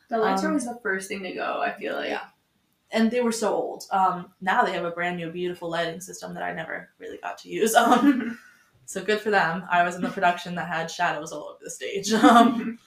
[0.09, 2.09] The lights um, are always the first thing to go, I feel like.
[2.09, 2.25] Yeah.
[2.91, 3.85] And they were so old.
[3.91, 7.37] Um, now they have a brand new, beautiful lighting system that I never really got
[7.39, 7.75] to use.
[7.87, 8.39] Um,
[8.87, 9.65] so good for them.
[9.71, 12.13] I was in the production that had shadows all over the stage.
[12.23, 12.79] Um,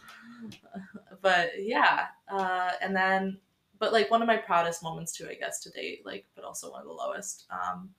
[1.21, 3.37] but yeah, uh, and then,
[3.77, 6.71] but like one of my proudest moments too, I guess, to date, like, but also
[6.71, 7.45] one of the lowest.
[7.51, 7.89] Um,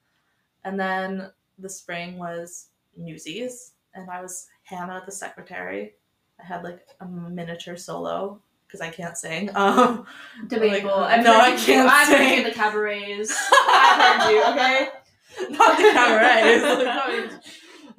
[0.65, 5.93] and then the spring was Newsies, and I was Hannah the secretary.
[6.41, 9.51] I had like a miniature solo because I can't sing.
[9.55, 10.07] Um,
[10.49, 11.01] Debatable.
[11.01, 12.43] Like, no, I can't I've sing.
[12.43, 13.37] heard the cabarets.
[13.53, 14.43] I've heard you.
[14.53, 14.89] Okay.
[15.51, 17.47] Not the cabarets.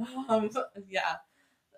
[0.30, 0.50] um,
[0.88, 1.16] yeah.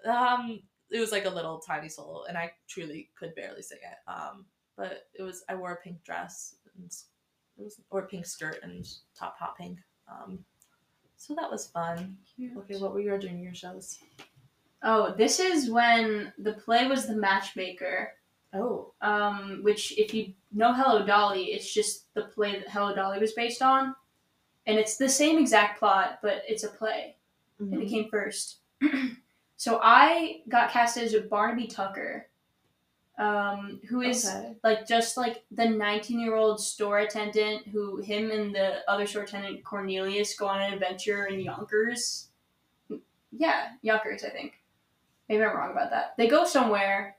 [0.06, 4.10] Um, it was like a little tiny solo, and I truly could barely sing it.
[4.10, 6.92] Um, but it was I wore a pink dress and
[7.58, 9.80] it was or a pink skirt and top hot pink.
[10.10, 10.40] Um,
[11.18, 12.18] so that was fun.
[12.36, 12.58] Cute.
[12.58, 14.00] Okay, what were you all doing in your junior shows?
[14.84, 18.12] Oh, this is when the play was The Matchmaker.
[18.54, 18.92] Oh.
[19.02, 23.32] Um, which, if you know Hello Dolly, it's just the play that Hello Dolly was
[23.32, 23.96] based on.
[24.66, 27.16] And it's the same exact plot, but it's a play.
[27.64, 27.74] Mm-hmm.
[27.74, 28.58] And it came first.
[29.58, 32.28] so I got cast as Barnaby Tucker,
[33.18, 34.56] um, who is okay.
[34.64, 39.24] like just like the 19 year old store attendant who him and the other store
[39.24, 42.28] attendant Cornelius go on an adventure in Yonkers.
[43.32, 44.60] Yeah, Yonkers, I think.
[45.30, 46.14] Maybe I'm wrong about that.
[46.18, 47.16] They go somewhere,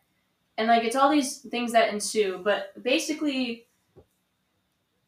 [0.59, 2.41] and like it's all these things that ensue.
[2.45, 3.67] But basically,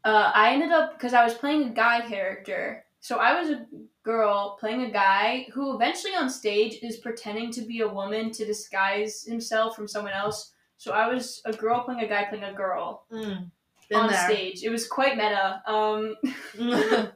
[0.05, 2.86] uh, I ended up because I was playing a guy character.
[3.07, 3.67] So I was a
[4.03, 8.45] girl playing a guy who eventually on stage is pretending to be a woman to
[8.45, 12.53] disguise himself from someone else so I was a girl playing a guy playing a
[12.53, 13.51] girl mm,
[13.95, 14.29] on there.
[14.29, 14.63] stage.
[14.63, 15.63] It was quite meta.
[15.67, 16.17] Um,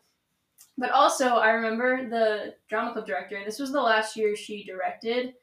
[0.79, 4.65] but also, I remember the drama club director, and this was the last year she
[4.65, 5.35] directed.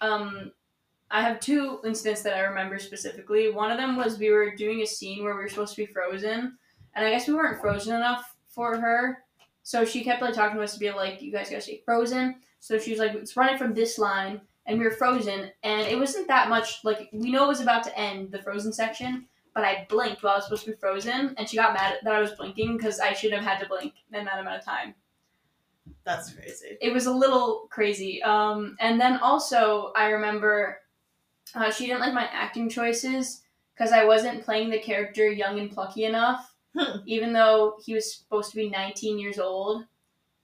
[0.00, 0.52] Um,
[1.10, 3.50] I have two incidents that I remember specifically.
[3.50, 5.92] One of them was we were doing a scene where we were supposed to be
[5.92, 6.56] frozen,
[6.94, 9.18] and I guess we weren't frozen enough for her.
[9.70, 12.36] So she kept like talking to us to be like, "You guys gotta stay frozen."
[12.58, 15.98] So she was like, "It's running from this line." and we were frozen, and it
[15.98, 16.84] wasn't that much.
[16.84, 20.34] Like we know it was about to end the frozen section, but I blinked while
[20.34, 23.00] I was supposed to be frozen, and she got mad that I was blinking because
[23.00, 24.94] I should have had to blink in that amount of time.
[26.04, 26.76] That's crazy.
[26.80, 28.22] It was a little crazy.
[28.22, 30.78] Um, and then also I remember
[31.54, 33.42] uh, she didn't like my acting choices
[33.74, 36.49] because I wasn't playing the character young and plucky enough.
[37.06, 39.84] Even though he was supposed to be 19 years old.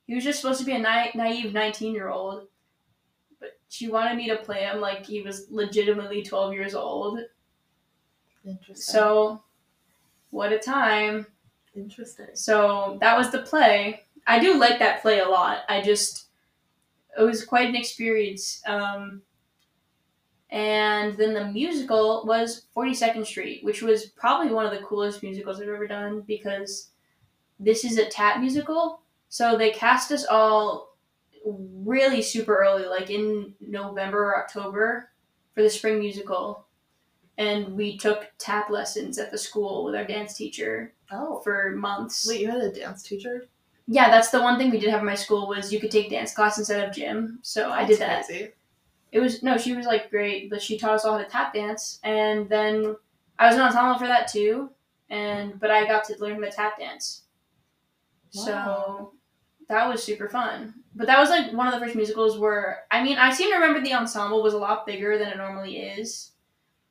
[0.06, 2.48] He was just supposed to be a na- naive 19 year old
[3.40, 7.20] But she wanted me to play him like he was legitimately 12 years old.
[8.44, 8.76] Interesting.
[8.76, 9.42] So,
[10.30, 11.26] what a time.
[11.74, 12.28] Interesting.
[12.34, 14.04] So, that was the play.
[14.26, 15.60] I do like that play a lot.
[15.68, 16.26] I just,
[17.18, 18.62] it was quite an experience.
[18.66, 19.22] Um,
[20.56, 25.60] and then the musical was 42nd Street, which was probably one of the coolest musicals
[25.60, 26.92] I've ever done because
[27.60, 29.02] this is a tap musical.
[29.28, 30.96] So they cast us all
[31.44, 35.10] really super early, like in November or October
[35.54, 36.64] for the spring musical.
[37.36, 40.94] And we took tap lessons at the school with our dance teacher.
[41.12, 41.40] Oh.
[41.40, 42.26] For months.
[42.26, 43.46] Wait, you had a dance teacher?
[43.88, 46.08] Yeah, that's the one thing we did have in my school was you could take
[46.08, 47.40] dance class instead of gym.
[47.42, 48.24] So that's I did that.
[48.24, 48.52] Crazy.
[49.16, 51.54] It was no, she was like great, but she taught us all how to tap
[51.54, 52.94] dance, and then
[53.38, 54.68] I was an ensemble for that too,
[55.08, 57.22] and but I got to learn the tap dance.
[58.34, 58.44] Wow.
[58.44, 59.12] So
[59.70, 60.74] that was super fun.
[60.94, 63.54] But that was like one of the first musicals where I mean I seem to
[63.56, 66.32] remember the ensemble was a lot bigger than it normally is.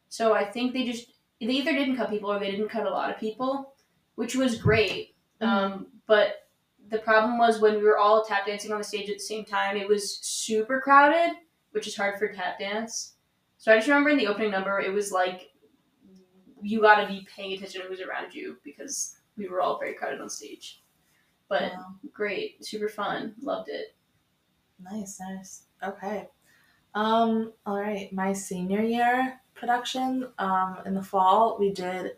[0.09, 2.89] So I think they just they either didn't cut people or they didn't cut a
[2.89, 3.75] lot of people,
[4.15, 5.13] which was great.
[5.41, 6.47] Um, but
[6.89, 9.45] the problem was when we were all tap dancing on the stage at the same
[9.45, 11.35] time, it was super crowded,
[11.75, 13.15] which is hard for tap dance.
[13.57, 15.49] So I just remember in the opening number, it was like
[16.61, 19.93] you got to be paying attention to who's around you because we were all very
[19.93, 20.81] crowded on stage.
[21.49, 21.95] But Wow.
[22.13, 23.93] great, super fun, loved it.
[24.79, 25.63] Nice, nice.
[25.83, 26.29] Okay.
[26.93, 28.11] Um, all right.
[28.13, 32.13] My senior year production, um, in the fall, we did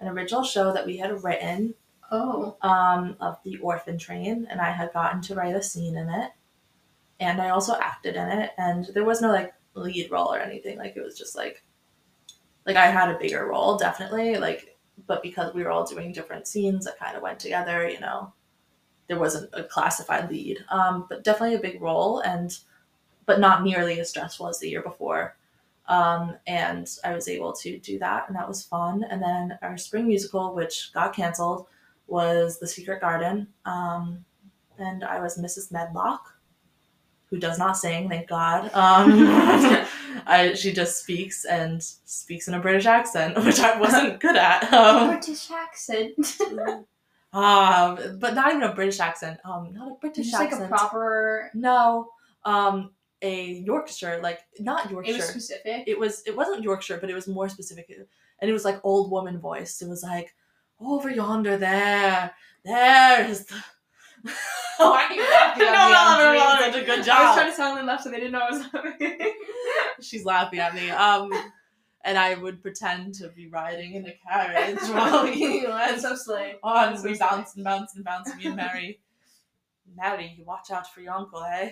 [0.00, 1.74] an original show that we had written,
[2.10, 6.08] Oh, um, of the orphan train, and I had gotten to write a scene in
[6.08, 6.32] it.
[7.20, 10.78] And I also acted in it, and there was no like lead role or anything.
[10.78, 11.62] Like it was just like
[12.66, 14.36] like I had a bigger role, definitely.
[14.36, 14.76] Like
[15.06, 18.32] but because we were all doing different scenes that kind of went together, you know,
[19.08, 20.64] there wasn't a classified lead.
[20.70, 22.56] Um, but definitely a big role and
[23.26, 25.36] but not nearly as stressful as the year before.
[25.88, 29.04] Um, and I was able to do that and that was fun.
[29.04, 31.66] And then our spring musical, which got canceled,
[32.06, 33.48] was The Secret Garden.
[33.64, 34.24] Um,
[34.78, 35.72] and I was Mrs.
[35.72, 36.35] Medlock,
[37.30, 38.70] who does not sing, thank God.
[38.72, 39.10] Um,
[40.26, 44.72] I, she just speaks and speaks in a British accent, which I wasn't good at.
[44.72, 46.40] Um, British accent.
[47.32, 49.38] um, but not even a British accent.
[49.44, 50.50] Um, not a British accent.
[50.50, 51.50] just like a proper.
[51.54, 52.08] no,
[52.44, 55.12] um, a Yorkshire, like not Yorkshire.
[55.12, 55.84] It was specific.
[55.86, 57.90] it was it wasn't Yorkshire, but it was more specific,
[58.40, 59.82] and it was like old woman voice.
[59.82, 60.34] It was like
[60.80, 62.32] over yonder, there,
[62.64, 63.56] there is the.
[64.78, 65.94] Why are you laughing at me?
[65.96, 67.16] I'm doing such a good job.
[67.16, 69.32] I was trying to sound enough so they didn't know I was laughing.
[70.00, 70.90] She's laughing at me.
[70.90, 71.32] Um,
[72.04, 76.54] and I would pretend to be riding in a carriage while we went so slay.
[76.62, 76.92] on.
[76.92, 78.34] That's We so bounce and bounce and bounce.
[78.36, 79.00] Me and Mary.
[79.96, 81.70] Mary, you watch out for your uncle, eh?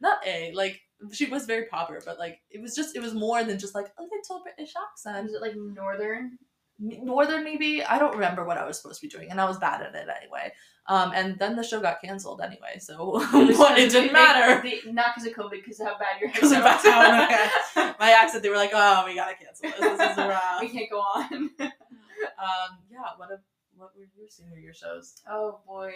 [0.00, 0.80] Not a like
[1.12, 3.86] she was very proper, but like it was just it was more than just like
[3.98, 5.24] a little British accent.
[5.26, 6.38] Was it like northern?
[6.78, 9.58] Northern maybe I don't remember what I was supposed to be doing, and I was
[9.58, 10.52] bad at it anyway.
[10.86, 14.62] Um, and then the show got canceled anyway, so what it didn't matter.
[14.62, 18.48] They, not because of COVID, because how bad your Because of accent my accent, they
[18.48, 19.98] were like, "Oh, we gotta cancel this.
[19.98, 21.50] This is a we can't go on.
[21.60, 23.00] Um, yeah.
[23.16, 23.38] What a
[23.76, 25.16] what were your senior year shows?
[25.30, 25.92] Oh boy.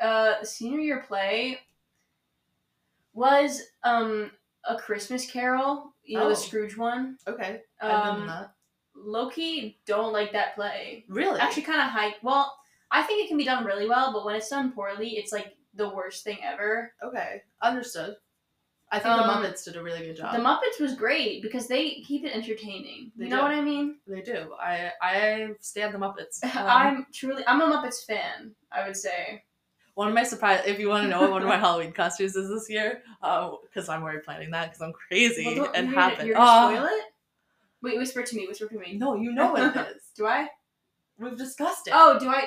[0.00, 1.58] Uh senior year play
[3.12, 4.30] was um
[4.64, 6.28] a Christmas carol, you know, Oh.
[6.28, 7.16] the Scrooge one.
[7.26, 8.52] Okay, I've in Um that.
[9.02, 11.04] Loki don't like that play.
[11.08, 11.40] Really?
[11.40, 12.56] Actually kinda hype well,
[12.90, 15.56] I think it can be done really well, but when it's done poorly, it's like
[15.74, 16.92] the worst thing ever.
[17.02, 18.16] okay, understood.
[18.92, 20.34] I think Um, the Muppets did a really good job.
[20.34, 23.12] The Muppets was great because they keep it entertaining.
[23.16, 23.42] They you know do.
[23.42, 23.98] what I mean?
[24.06, 24.52] they do.
[24.60, 26.42] I I stand the Muppets.
[26.56, 29.44] Um, I'm truly I'm a Muppets fan, I would say.
[29.94, 32.34] One of my surprise, if you want to know what one of my Halloween costumes
[32.34, 36.26] is this year, because I'm already planning that because I'm crazy Well, and happen.
[36.26, 37.04] You're Oh, spoil it?
[37.82, 38.96] Wait, whisper to me, whisper to me.
[38.98, 40.02] No, you know what it is.
[40.16, 40.48] Do I?
[41.18, 41.92] We've discussed it.
[41.94, 42.46] Oh, do I?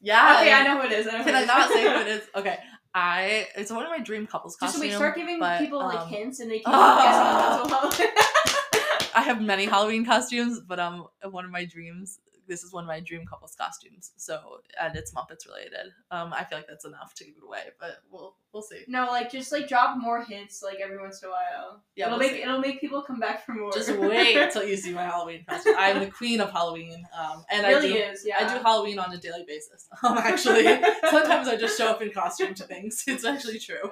[0.00, 0.38] yeah.
[0.40, 1.06] Okay, I know who it is.
[1.06, 2.22] I know Can who I not say who it is?
[2.34, 2.58] Okay,
[2.94, 3.48] I.
[3.56, 4.92] It's one of my dream couples Just so costumes.
[4.92, 7.62] we start giving but, people like um, hints and they Ah.
[7.64, 12.18] guessing what's I have many Halloween costumes, but um, one of my dreams.
[12.46, 14.12] This is one of my dream couples costumes.
[14.16, 15.92] So, and it's Muppets related.
[16.10, 18.82] Um, I feel like that's enough to give it away, but we'll we'll see.
[18.88, 21.82] No, like just like drop more hints like every once in a while.
[21.96, 22.42] Yeah, it'll we'll make see.
[22.42, 23.72] it'll make people come back for more.
[23.72, 25.74] Just wait till you see my Halloween costume.
[25.78, 27.06] I'm the queen of Halloween.
[27.18, 28.36] Um, and really I do is, yeah.
[28.40, 29.88] I do Halloween on a daily basis.
[30.04, 30.64] Um, actually,
[31.10, 33.04] sometimes I just show up in costume to things.
[33.06, 33.88] It's actually true.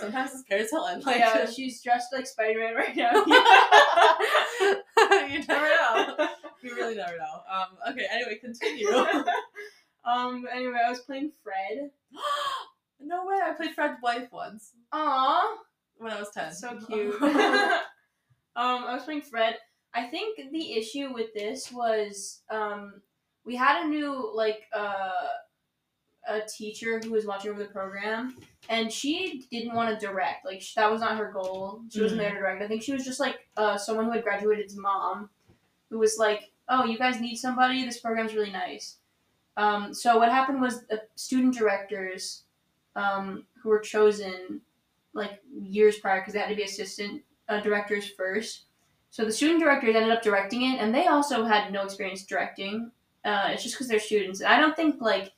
[0.00, 1.02] Sometimes it's Paris Hilton.
[1.04, 3.12] Like, yeah, she's dressed like Spider Man right now.
[5.26, 6.28] you never know.
[6.62, 7.42] You really never know.
[7.50, 8.88] Um, okay, anyway, continue.
[10.04, 10.46] um.
[10.52, 11.90] Anyway, I was playing Fred.
[13.00, 15.56] no way, I played Fred's wife once Aw,
[15.96, 16.52] when I was 10.
[16.52, 17.20] so cute.
[17.22, 17.82] um,
[18.56, 19.56] I was playing Fred.
[19.94, 23.02] I think the issue with this was um,
[23.44, 25.10] we had a new like uh,
[26.28, 28.36] a teacher who was watching over the program,
[28.68, 30.46] and she didn't want to direct.
[30.46, 31.82] Like sh- that was not her goal.
[31.90, 32.62] She wasn't there to direct.
[32.62, 35.28] I think she was just like uh, someone who had graduated's mom,
[35.90, 37.84] who was like, "Oh, you guys need somebody.
[37.84, 38.96] This program's really nice."
[39.56, 42.44] Um, so what happened was the student directors
[42.96, 44.60] um, who were chosen
[45.14, 48.64] like years prior because they had to be assistant uh, directors first.
[49.10, 52.90] So the student directors ended up directing it, and they also had no experience directing.
[53.24, 54.40] Uh, it's just because they're students.
[54.40, 55.32] And I don't think like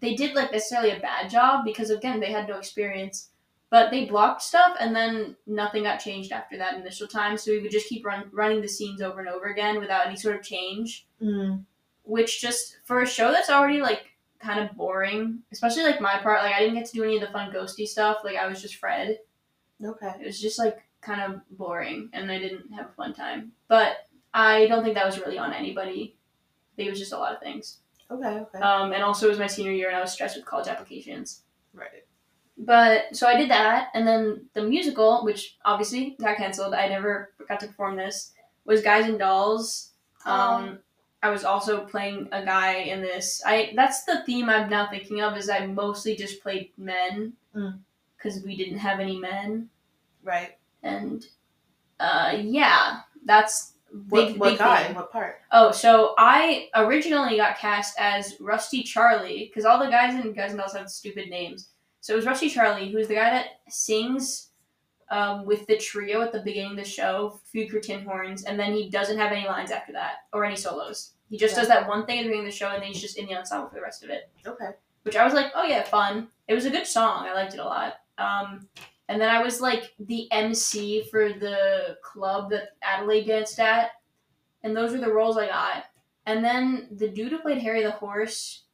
[0.00, 3.30] they did like necessarily a bad job because again they had no experience.
[3.68, 7.36] But they blocked stuff, and then nothing got changed after that initial time.
[7.36, 10.16] So we would just keep run, running the scenes over and over again without any
[10.16, 11.06] sort of change.
[11.20, 11.64] Mm.
[12.04, 16.42] Which just for a show that's already like kind of boring, especially like my part,
[16.42, 18.18] like I didn't get to do any of the fun ghosty stuff.
[18.22, 19.18] Like I was just Fred.
[19.84, 20.12] Okay.
[20.20, 23.52] It was just like kind of boring, and I didn't have a fun time.
[23.68, 26.16] But I don't think that was really on anybody.
[26.72, 27.78] I think it was just a lot of things.
[28.10, 28.26] Okay.
[28.26, 28.58] Okay.
[28.60, 31.42] Um, and also it was my senior year, and I was stressed with college applications.
[31.74, 32.05] right.
[32.58, 36.72] But so I did that, and then the musical, which obviously got canceled.
[36.74, 38.32] I never got to perform this.
[38.64, 39.90] Was Guys and Dolls.
[40.24, 40.78] Um,
[41.22, 43.42] I was also playing a guy in this.
[43.44, 45.36] I that's the theme I'm now thinking of.
[45.36, 47.78] Is I mostly just played men Mm.
[48.16, 49.68] because we didn't have any men,
[50.22, 50.56] Right.
[50.82, 51.26] and
[52.00, 53.72] uh, yeah, that's
[54.08, 54.36] What, big.
[54.38, 54.84] what big guy?
[54.84, 54.96] theme.
[54.96, 55.40] What part?
[55.52, 60.50] Oh, so I originally got cast as Rusty Charlie because all the guys in Guys
[60.50, 61.68] and Dolls have stupid names.
[62.06, 64.50] So it was Rusty Charlie, who's the guy that sings
[65.10, 68.72] um, with the trio at the beginning of the show, Fugue for Tinhorns, and then
[68.74, 71.14] he doesn't have any lines after that or any solos.
[71.30, 71.62] He just Yeah.
[71.62, 73.26] does that one thing at the beginning of the show, and then he's just in
[73.26, 74.30] the ensemble for the rest of it.
[74.46, 74.68] Okay.
[75.02, 76.28] Which I was like, oh yeah, fun.
[76.46, 77.26] It was a good song.
[77.26, 77.94] I liked it a lot.
[78.18, 78.68] Um,
[79.08, 83.90] and then I was like the MC for the club that Adelaide danced at,
[84.62, 85.86] and those were the roles I got.
[86.24, 88.65] And then the dude who played Harry the Horse,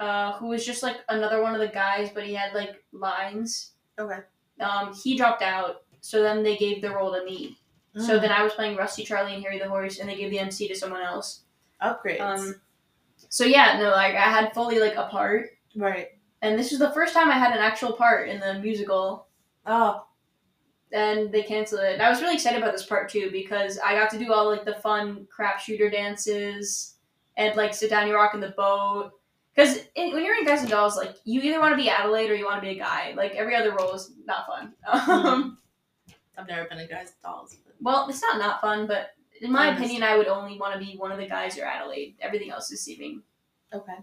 [0.00, 3.72] uh, who was just like another one of the guys, but he had like lines.
[3.98, 4.20] Okay.
[4.60, 7.58] Um, he dropped out, so then they gave the role to me.
[7.96, 8.20] So Mm.
[8.20, 10.68] then I was playing Rusty Charlie and Harry the Horse, and they gave the MC
[10.68, 11.42] to someone else.
[11.82, 12.20] upgrades.
[12.20, 12.60] Um,
[13.28, 16.08] so yeah, no, like I had fully like a part, right.
[16.42, 19.26] and this was the first time I had an actual part in the musical.
[19.66, 20.04] Oh.
[20.92, 21.92] and they canceled it.
[21.94, 24.48] And I was really excited about this part too because I got to do all
[24.48, 26.94] like the fun crap shooter dances
[27.36, 29.12] and like sit down, you rock in the boat.
[29.58, 32.36] Because when you're in Guys and Dolls, like you either want to be Adelaide or
[32.36, 33.12] you want to be a guy.
[33.16, 34.72] Like every other role is not fun.
[34.86, 35.58] Um,
[36.38, 37.56] I've never been a guy's and dolls.
[37.64, 37.74] But...
[37.80, 40.78] well, it's not not fun, but in my I opinion, I would only want to
[40.78, 42.14] be one of the guys or Adelaide.
[42.20, 43.20] Everything else is seeming.
[43.74, 43.96] Okay.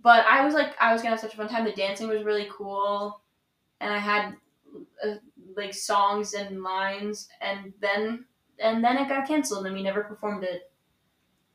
[0.00, 1.64] But I was like, I was gonna have such a fun time.
[1.64, 3.20] The dancing was really cool,
[3.80, 4.36] and I had
[5.04, 5.16] uh,
[5.56, 8.26] like songs and lines, and then
[8.60, 10.70] and then it got canceled, and we never performed it.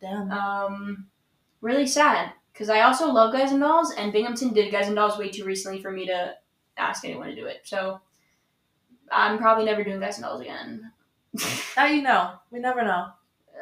[0.01, 0.29] Damn.
[0.29, 1.07] Um,
[1.61, 5.17] really sad because I also love Guys and Dolls, and Binghamton did Guys and Dolls
[5.17, 6.35] way too recently for me to
[6.77, 7.61] ask anyone to do it.
[7.63, 7.99] So
[9.11, 10.91] I'm probably never doing Guys and Dolls again.
[11.77, 12.33] now you know.
[12.51, 13.07] We never know.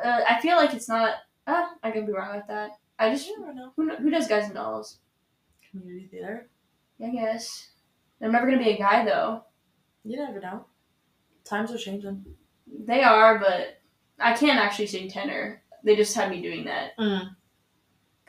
[0.04, 1.16] Uh, I feel like it's not.
[1.48, 2.72] Uh, I could be wrong about that.
[3.00, 3.72] I just You never know.
[3.76, 4.98] who who does Guys and Dolls?
[5.70, 6.48] Community theater.
[7.04, 7.70] I guess.
[8.22, 9.44] I'm never gonna be a guy though.
[10.04, 10.66] You never know.
[11.44, 12.24] Times are changing.
[12.86, 13.80] They are, but
[14.20, 15.62] I can't actually sing tenor.
[15.84, 17.36] They just had me doing that Mm.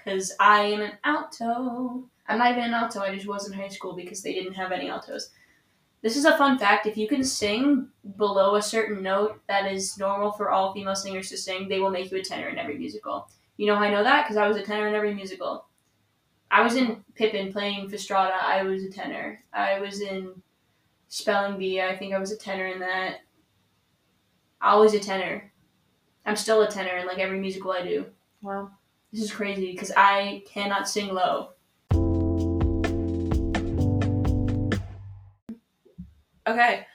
[0.04, 2.04] Because I am an alto.
[2.26, 3.00] I'm not even an alto.
[3.00, 5.30] I just was in high school because they didn't have any altos.
[6.02, 6.86] This is a fun fact.
[6.86, 11.28] If you can sing below a certain note that is normal for all female singers
[11.28, 13.28] to sing, they will make you a tenor in every musical.
[13.56, 14.24] You know how I know that?
[14.24, 15.66] Because I was a tenor in every musical.
[16.50, 18.34] I was in Pippin playing Fastrada.
[18.34, 19.40] I was a tenor.
[19.52, 20.32] I was in
[21.08, 21.80] Spelling Bee.
[21.80, 23.20] I think I was a tenor in that.
[24.60, 25.52] Always a tenor.
[26.26, 28.06] I'm still a tenor in like every musical I do.
[28.42, 28.70] Wow.
[29.12, 31.50] This is crazy because I cannot sing low.
[36.46, 36.86] Okay.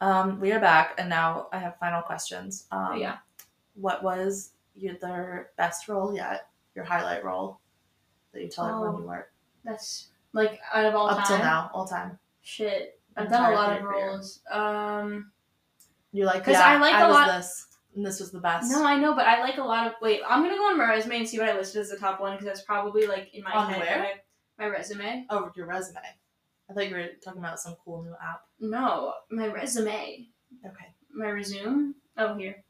[0.00, 2.66] Um, we are back, and now I have final questions.
[2.70, 3.18] Um, yeah.
[3.74, 6.48] What was your best role yet?
[6.74, 7.60] Your highlight role
[8.32, 9.28] that you tell everyone Oh, you were
[9.64, 11.26] That's like out of all up time.
[11.26, 12.18] till now, all time.
[12.42, 13.00] Shit.
[13.16, 14.40] I've done a lot of roles.
[14.50, 15.30] Um
[16.12, 18.38] you like like, 'Cause yeah, I like I a lot- this, and this was the
[18.40, 18.70] best.
[18.70, 20.88] no, I know, but I like a lot of wait, I'm gonna go on my
[20.88, 23.42] resume and see what I listed as the top one because that's probably like in
[23.42, 23.80] my On head.
[23.80, 23.98] where?
[24.58, 25.26] My, my resume.
[25.30, 25.98] Oh, your resume.
[26.68, 28.42] I thought you were talking about some cool new app.
[28.60, 30.28] No, my resume.
[30.64, 30.86] Okay.
[31.14, 31.92] My resume.
[32.18, 32.62] Oh here.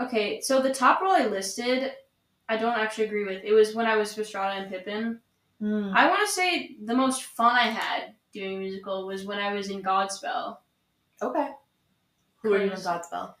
[0.00, 1.92] Okay, so the top role I listed,
[2.48, 3.42] I don't actually agree with.
[3.44, 5.20] It was when I was Fastrada and Pippin.
[5.62, 5.92] Mm.
[5.94, 9.54] I want to say the most fun I had doing a musical was when I
[9.54, 10.58] was in Godspell.
[11.22, 11.48] Okay.
[12.42, 13.34] Who are you in Godspell?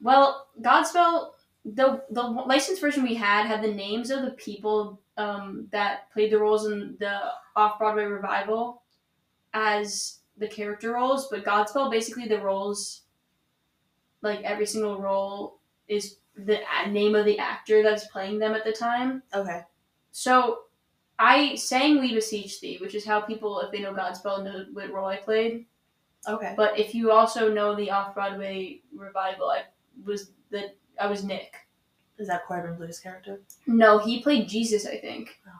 [0.00, 1.32] Well, Godspell,
[1.64, 6.32] the the licensed version we had had the names of the people um, that played
[6.32, 7.18] the roles in the
[7.56, 8.82] off Broadway revival
[9.54, 13.02] as the character roles, but Godspell basically the roles,
[14.22, 18.72] like every single role is the name of the actor that's playing them at the
[18.72, 19.22] time.
[19.34, 19.62] Okay.
[20.12, 20.60] So
[21.18, 24.92] I sang "We Beseech Thee," which is how people, if they know Godspell, know what
[24.92, 25.66] role I played.
[26.26, 26.54] Okay.
[26.56, 29.62] But if you also know the off Broadway revival, I
[30.04, 31.54] was the I was Nick.
[32.18, 33.40] Is that Corbin Bleu's character?
[33.66, 35.38] No, he played Jesus, I think.
[35.46, 35.50] Oh.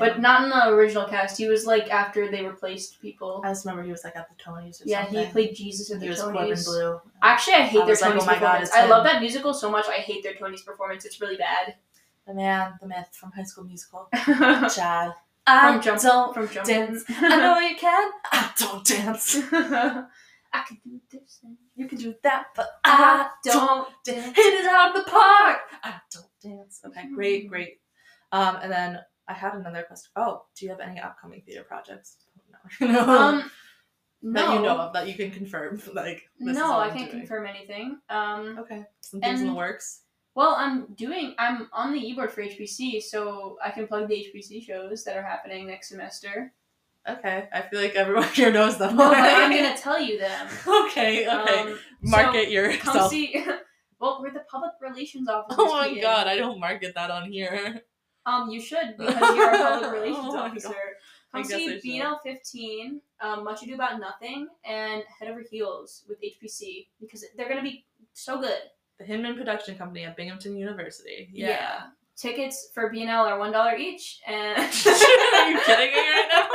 [0.00, 0.22] but Damn.
[0.22, 1.38] not in the original cast.
[1.38, 3.40] He was like after they replaced people.
[3.44, 5.24] I just remember he was like at the Tonys or Yeah, something.
[5.26, 6.64] he played Jesus at He the was Corbin Tonys.
[6.66, 7.00] Blue.
[7.22, 8.68] Actually, I hate I their was like, oh Tonys oh my God, performance.
[8.70, 9.86] it's I love that musical so much.
[9.88, 11.04] I hate their Tonys performance.
[11.04, 11.76] It's really bad.
[12.26, 14.08] The man, the myth from High School Musical.
[15.46, 15.82] from Chad.
[15.82, 16.66] Jump, don't from Jump.
[16.66, 17.04] dance.
[17.08, 18.10] I know you can.
[18.32, 19.36] I don't dance.
[20.52, 21.40] I can do this.
[21.44, 24.36] and You can do that, but I I don't don't dance.
[24.36, 25.58] Hit it out of the park.
[25.82, 26.80] I don't dance.
[26.86, 27.80] Okay, great, great.
[28.32, 30.10] Um, and then I had another question.
[30.16, 32.16] Oh, do you have any upcoming theater projects?
[32.80, 33.00] No, no.
[33.18, 33.50] Um,
[34.22, 35.80] no, that you know of that you can confirm.
[35.92, 37.20] Like no, I can't doing.
[37.22, 37.98] confirm anything.
[38.08, 40.02] Um, Okay, some things in the works.
[40.36, 41.34] Well, I'm doing.
[41.38, 45.22] I'm on the e-board for HPC, so I can plug the HPC shows that are
[45.22, 46.52] happening next semester.
[47.08, 49.00] Okay, I feel like everyone here knows them.
[49.00, 50.46] I'm gonna tell you them.
[50.66, 51.60] okay, okay.
[51.60, 52.82] Um, Market so yourself.
[52.82, 53.46] Come see.
[53.98, 55.56] well, we're the public relations officer.
[55.58, 57.80] oh my god, I don't market that on here.
[58.26, 60.68] Um, you should because you're a public relations Oh officer.
[60.68, 60.76] God.
[61.32, 61.80] Come I see.
[61.82, 67.48] BNL 15, um, Much Ado About Nothing, and Head Over Heels with HPC because they're
[67.48, 68.60] gonna be so good.
[68.98, 71.28] The Hinman Production Company at Binghamton University.
[71.32, 71.48] Yeah.
[71.48, 71.80] Yeah.
[72.16, 76.46] Tickets for BNL are one dollar each, and Are you kidding me right now?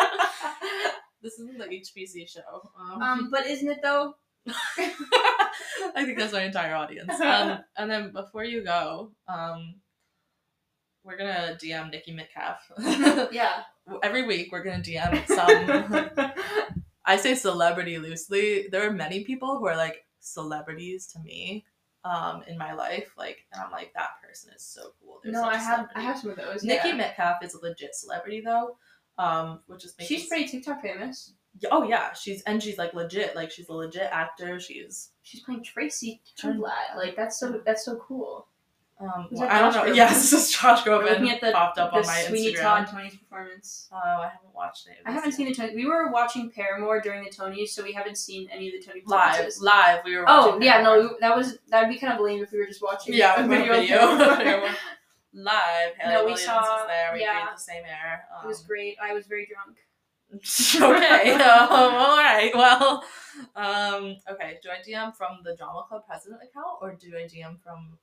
[1.24, 2.72] This isn't the HPC show.
[2.80, 4.16] Um, um, but isn't it though?
[4.50, 7.14] I think that's my entire audience.
[7.22, 9.76] Um, and then before you go, um,
[11.04, 12.72] we're gonna DM Niki Metcalf.
[13.32, 13.62] Yeah.
[14.02, 16.34] Every week we're gonna DM some.
[17.06, 18.68] I say celebrity loosely.
[18.72, 21.66] There are many people who are like celebrities to me,
[22.04, 23.12] um, in my life.
[23.18, 25.20] Like, and I'm like, that person is so cool.
[25.24, 25.94] They're no, I have celebrity.
[25.96, 26.64] I have some of those.
[26.64, 26.96] Niki yeah.
[26.96, 28.78] Metcalf is a legit celebrity though,
[29.18, 31.34] um, which is She's pretty TikTok famous.
[31.70, 33.36] Oh yeah, she's and she's like legit.
[33.36, 34.60] Like she's a legit actor.
[34.60, 36.96] She's She's playing Tracy Turn- Turnblad.
[36.96, 38.48] Like that's so that's so cool.
[39.02, 39.28] Um.
[39.32, 39.84] Well, I don't know.
[39.92, 39.96] Groban?
[39.96, 41.10] Yes, this is Josh We're Groban.
[41.10, 42.62] looking at the popped up the on my Sweeney Instagram.
[42.62, 43.90] Todd Tony's performance.
[43.92, 44.98] Oh, I haven't watched it.
[45.06, 45.76] I haven't seen the Tony.
[45.76, 49.02] We were watching Paramore during the Tonys, so we haven't seen any of the Tony
[49.08, 49.50] live.
[49.60, 50.02] Live.
[50.06, 50.26] We were.
[50.28, 51.04] Oh yeah, Paramore.
[51.04, 53.14] no, that was that'd be kind of lame if we were just watching.
[53.16, 53.74] Yeah, a video.
[53.74, 53.98] video.
[54.12, 54.36] of Paramore.
[54.38, 54.70] Paramore.
[55.34, 55.94] Live.
[55.98, 57.12] Hayley No, we Williams saw- there.
[57.14, 57.42] We yeah.
[57.46, 58.26] breathed the same air.
[58.44, 58.98] it was Um, great.
[59.02, 59.78] I was very drunk.
[60.76, 61.32] okay.
[61.34, 62.52] um, all right.
[62.54, 63.04] Well.
[63.56, 64.16] Um.
[64.30, 64.60] Okay.
[64.62, 67.98] Do I DM from the Drama Club President account or do I DM from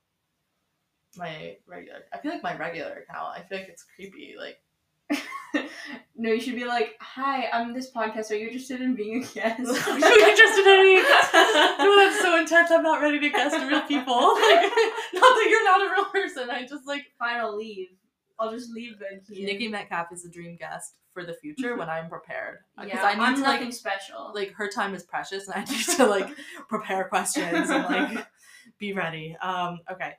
[1.17, 1.99] my regular?
[2.13, 3.37] I feel like my regular account.
[3.37, 4.35] I feel like it's creepy.
[4.37, 4.57] Like.
[6.15, 8.29] no, you should be like, "Hi, I'm this podcast.
[8.29, 11.33] Are you interested in being a guest?" Are you interested in any guests?
[11.33, 12.69] No, that's so intense.
[12.69, 14.13] I'm not ready to guest real people.
[14.13, 14.61] Like,
[15.13, 16.49] not that you're not a real person.
[16.51, 17.87] I just like Fine, I'll leave.
[18.37, 19.21] I'll just leave then.
[19.27, 19.57] Keaton.
[19.57, 22.59] Niki Metcalf is a dream guest for the future when I'm prepared.
[22.85, 24.31] Yeah, I need I'm to nothing like special.
[24.33, 26.29] like her time is precious and I need to like
[26.67, 28.27] prepare questions and like
[28.77, 29.35] be ready.
[29.41, 29.79] Um.
[29.91, 30.13] Okay.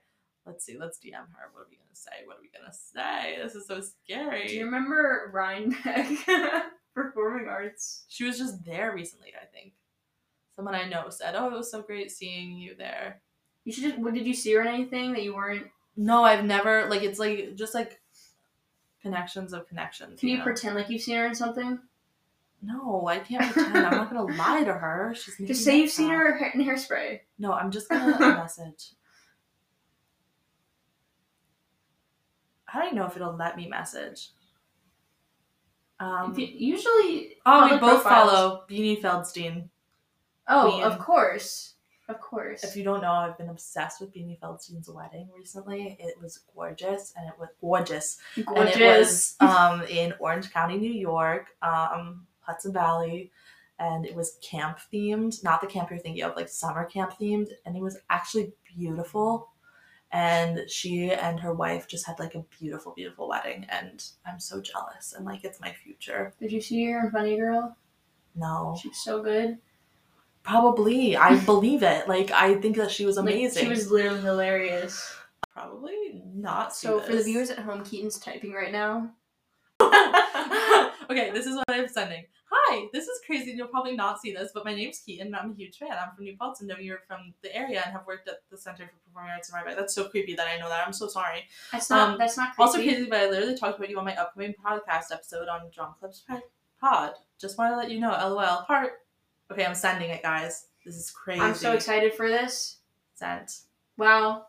[0.46, 0.76] Let's see.
[0.78, 1.50] Let's DM her.
[1.52, 2.10] What are we gonna say?
[2.24, 3.38] What are we gonna say?
[3.42, 4.48] This is so scary.
[4.48, 6.08] Do you remember Rhinebeck
[6.94, 8.04] performing arts?
[8.08, 9.32] She was just there recently.
[9.40, 9.74] I think.
[10.56, 13.20] Someone I know said, "Oh, it was so great seeing you there."
[13.64, 13.98] You should just.
[13.98, 15.66] What did you see her in anything that you weren't?
[15.96, 18.00] No, I've never like it's like just like
[19.02, 20.20] connections of connections.
[20.20, 20.44] Can you know?
[20.44, 21.78] pretend like you've seen her in something?
[22.62, 23.76] No, I can't pretend.
[23.76, 25.14] I'm not gonna lie to her.
[25.14, 27.20] She's Just say you've seen her in hairspray.
[27.38, 28.92] No, I'm just gonna message.
[32.72, 34.30] I don't even know if it'll let me message.
[35.98, 37.36] Um, you, usually.
[37.44, 39.68] oh, we both profiles- follow Beanie Feldstein.
[40.48, 40.82] Oh, Queen.
[40.82, 41.74] of course,
[42.08, 42.64] of course.
[42.64, 45.96] If you don't know, I've been obsessed with Beanie Feldstein's wedding recently.
[46.00, 48.18] It was gorgeous, and it was gorgeous.
[48.44, 48.74] Gorgeous.
[48.74, 53.30] And it was um, in Orange County, New York, um, Hudson Valley,
[53.78, 55.44] and it was camp themed.
[55.44, 57.48] Not the camp you're thinking of, like summer camp themed.
[57.64, 59.50] And it was actually beautiful.
[60.12, 63.64] And she and her wife just had like a beautiful, beautiful wedding.
[63.68, 65.12] And I'm so jealous.
[65.16, 66.32] And like, it's my future.
[66.40, 67.76] Did you see her in Funny Girl?
[68.34, 69.58] No, she's so good.
[70.42, 71.16] probably.
[71.16, 72.08] I believe it.
[72.08, 73.62] Like, I think that she was Like, amazing.
[73.64, 75.14] she was literally hilarious.
[75.52, 76.74] probably not.
[76.74, 79.10] So for the viewers at home, Keaton's typing right now.
[81.10, 82.24] okay, this is what I'm sending.
[82.52, 83.52] Hi, this is crazy.
[83.52, 85.28] You'll probably not see this, but my name's Keaton.
[85.28, 85.92] and I'm a huge fan.
[85.92, 88.56] I'm from New Paltz and know you're from the area and have worked at the
[88.56, 89.76] Center for Performing Arts in Rhinebeck.
[89.76, 90.84] That's so creepy that I know that.
[90.86, 91.44] I'm so sorry.
[91.70, 92.10] That's not.
[92.14, 92.62] Um, that's not creepy.
[92.66, 95.94] Also crazy, but I literally talked about you on my upcoming podcast episode on John
[96.00, 96.42] Clip's Pod-
[96.80, 97.12] Pod.
[97.40, 98.10] Just want to let you know.
[98.10, 98.62] LOL.
[98.62, 98.92] Heart.
[99.52, 100.66] Okay, I'm sending it, guys.
[100.84, 101.40] This is crazy.
[101.40, 102.78] I'm so excited for this.
[103.14, 103.52] Sent.
[103.96, 104.46] Wow.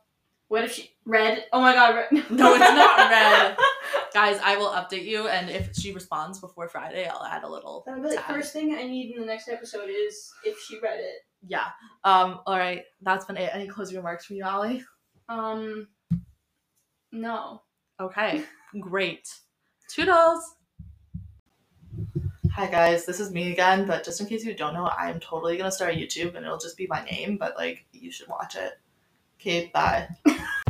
[0.48, 1.46] What if she read?
[1.54, 2.32] Oh my god, read.
[2.32, 3.58] No, it's not read.
[4.14, 7.84] Guys, I will update you, and if she responds before Friday, I'll add a little.
[7.86, 8.36] That'll be like tag.
[8.36, 11.26] first thing I need in the next episode is if she read it.
[11.48, 11.68] Yeah.
[12.04, 12.42] Um.
[12.46, 12.84] All right.
[13.02, 13.50] That's been it.
[13.54, 14.84] Any closing remarks from you, Allie?
[15.30, 15.88] Um.
[17.12, 17.62] No.
[18.00, 18.44] Okay.
[18.80, 19.30] Great.
[19.90, 20.56] Toodles.
[22.54, 25.56] Hi guys, this is me again, but just in case you don't know, I'm totally
[25.56, 28.58] gonna start a YouTube and it'll just be my name, but like you should watch
[28.58, 28.74] it.
[29.40, 30.10] Okay, bye.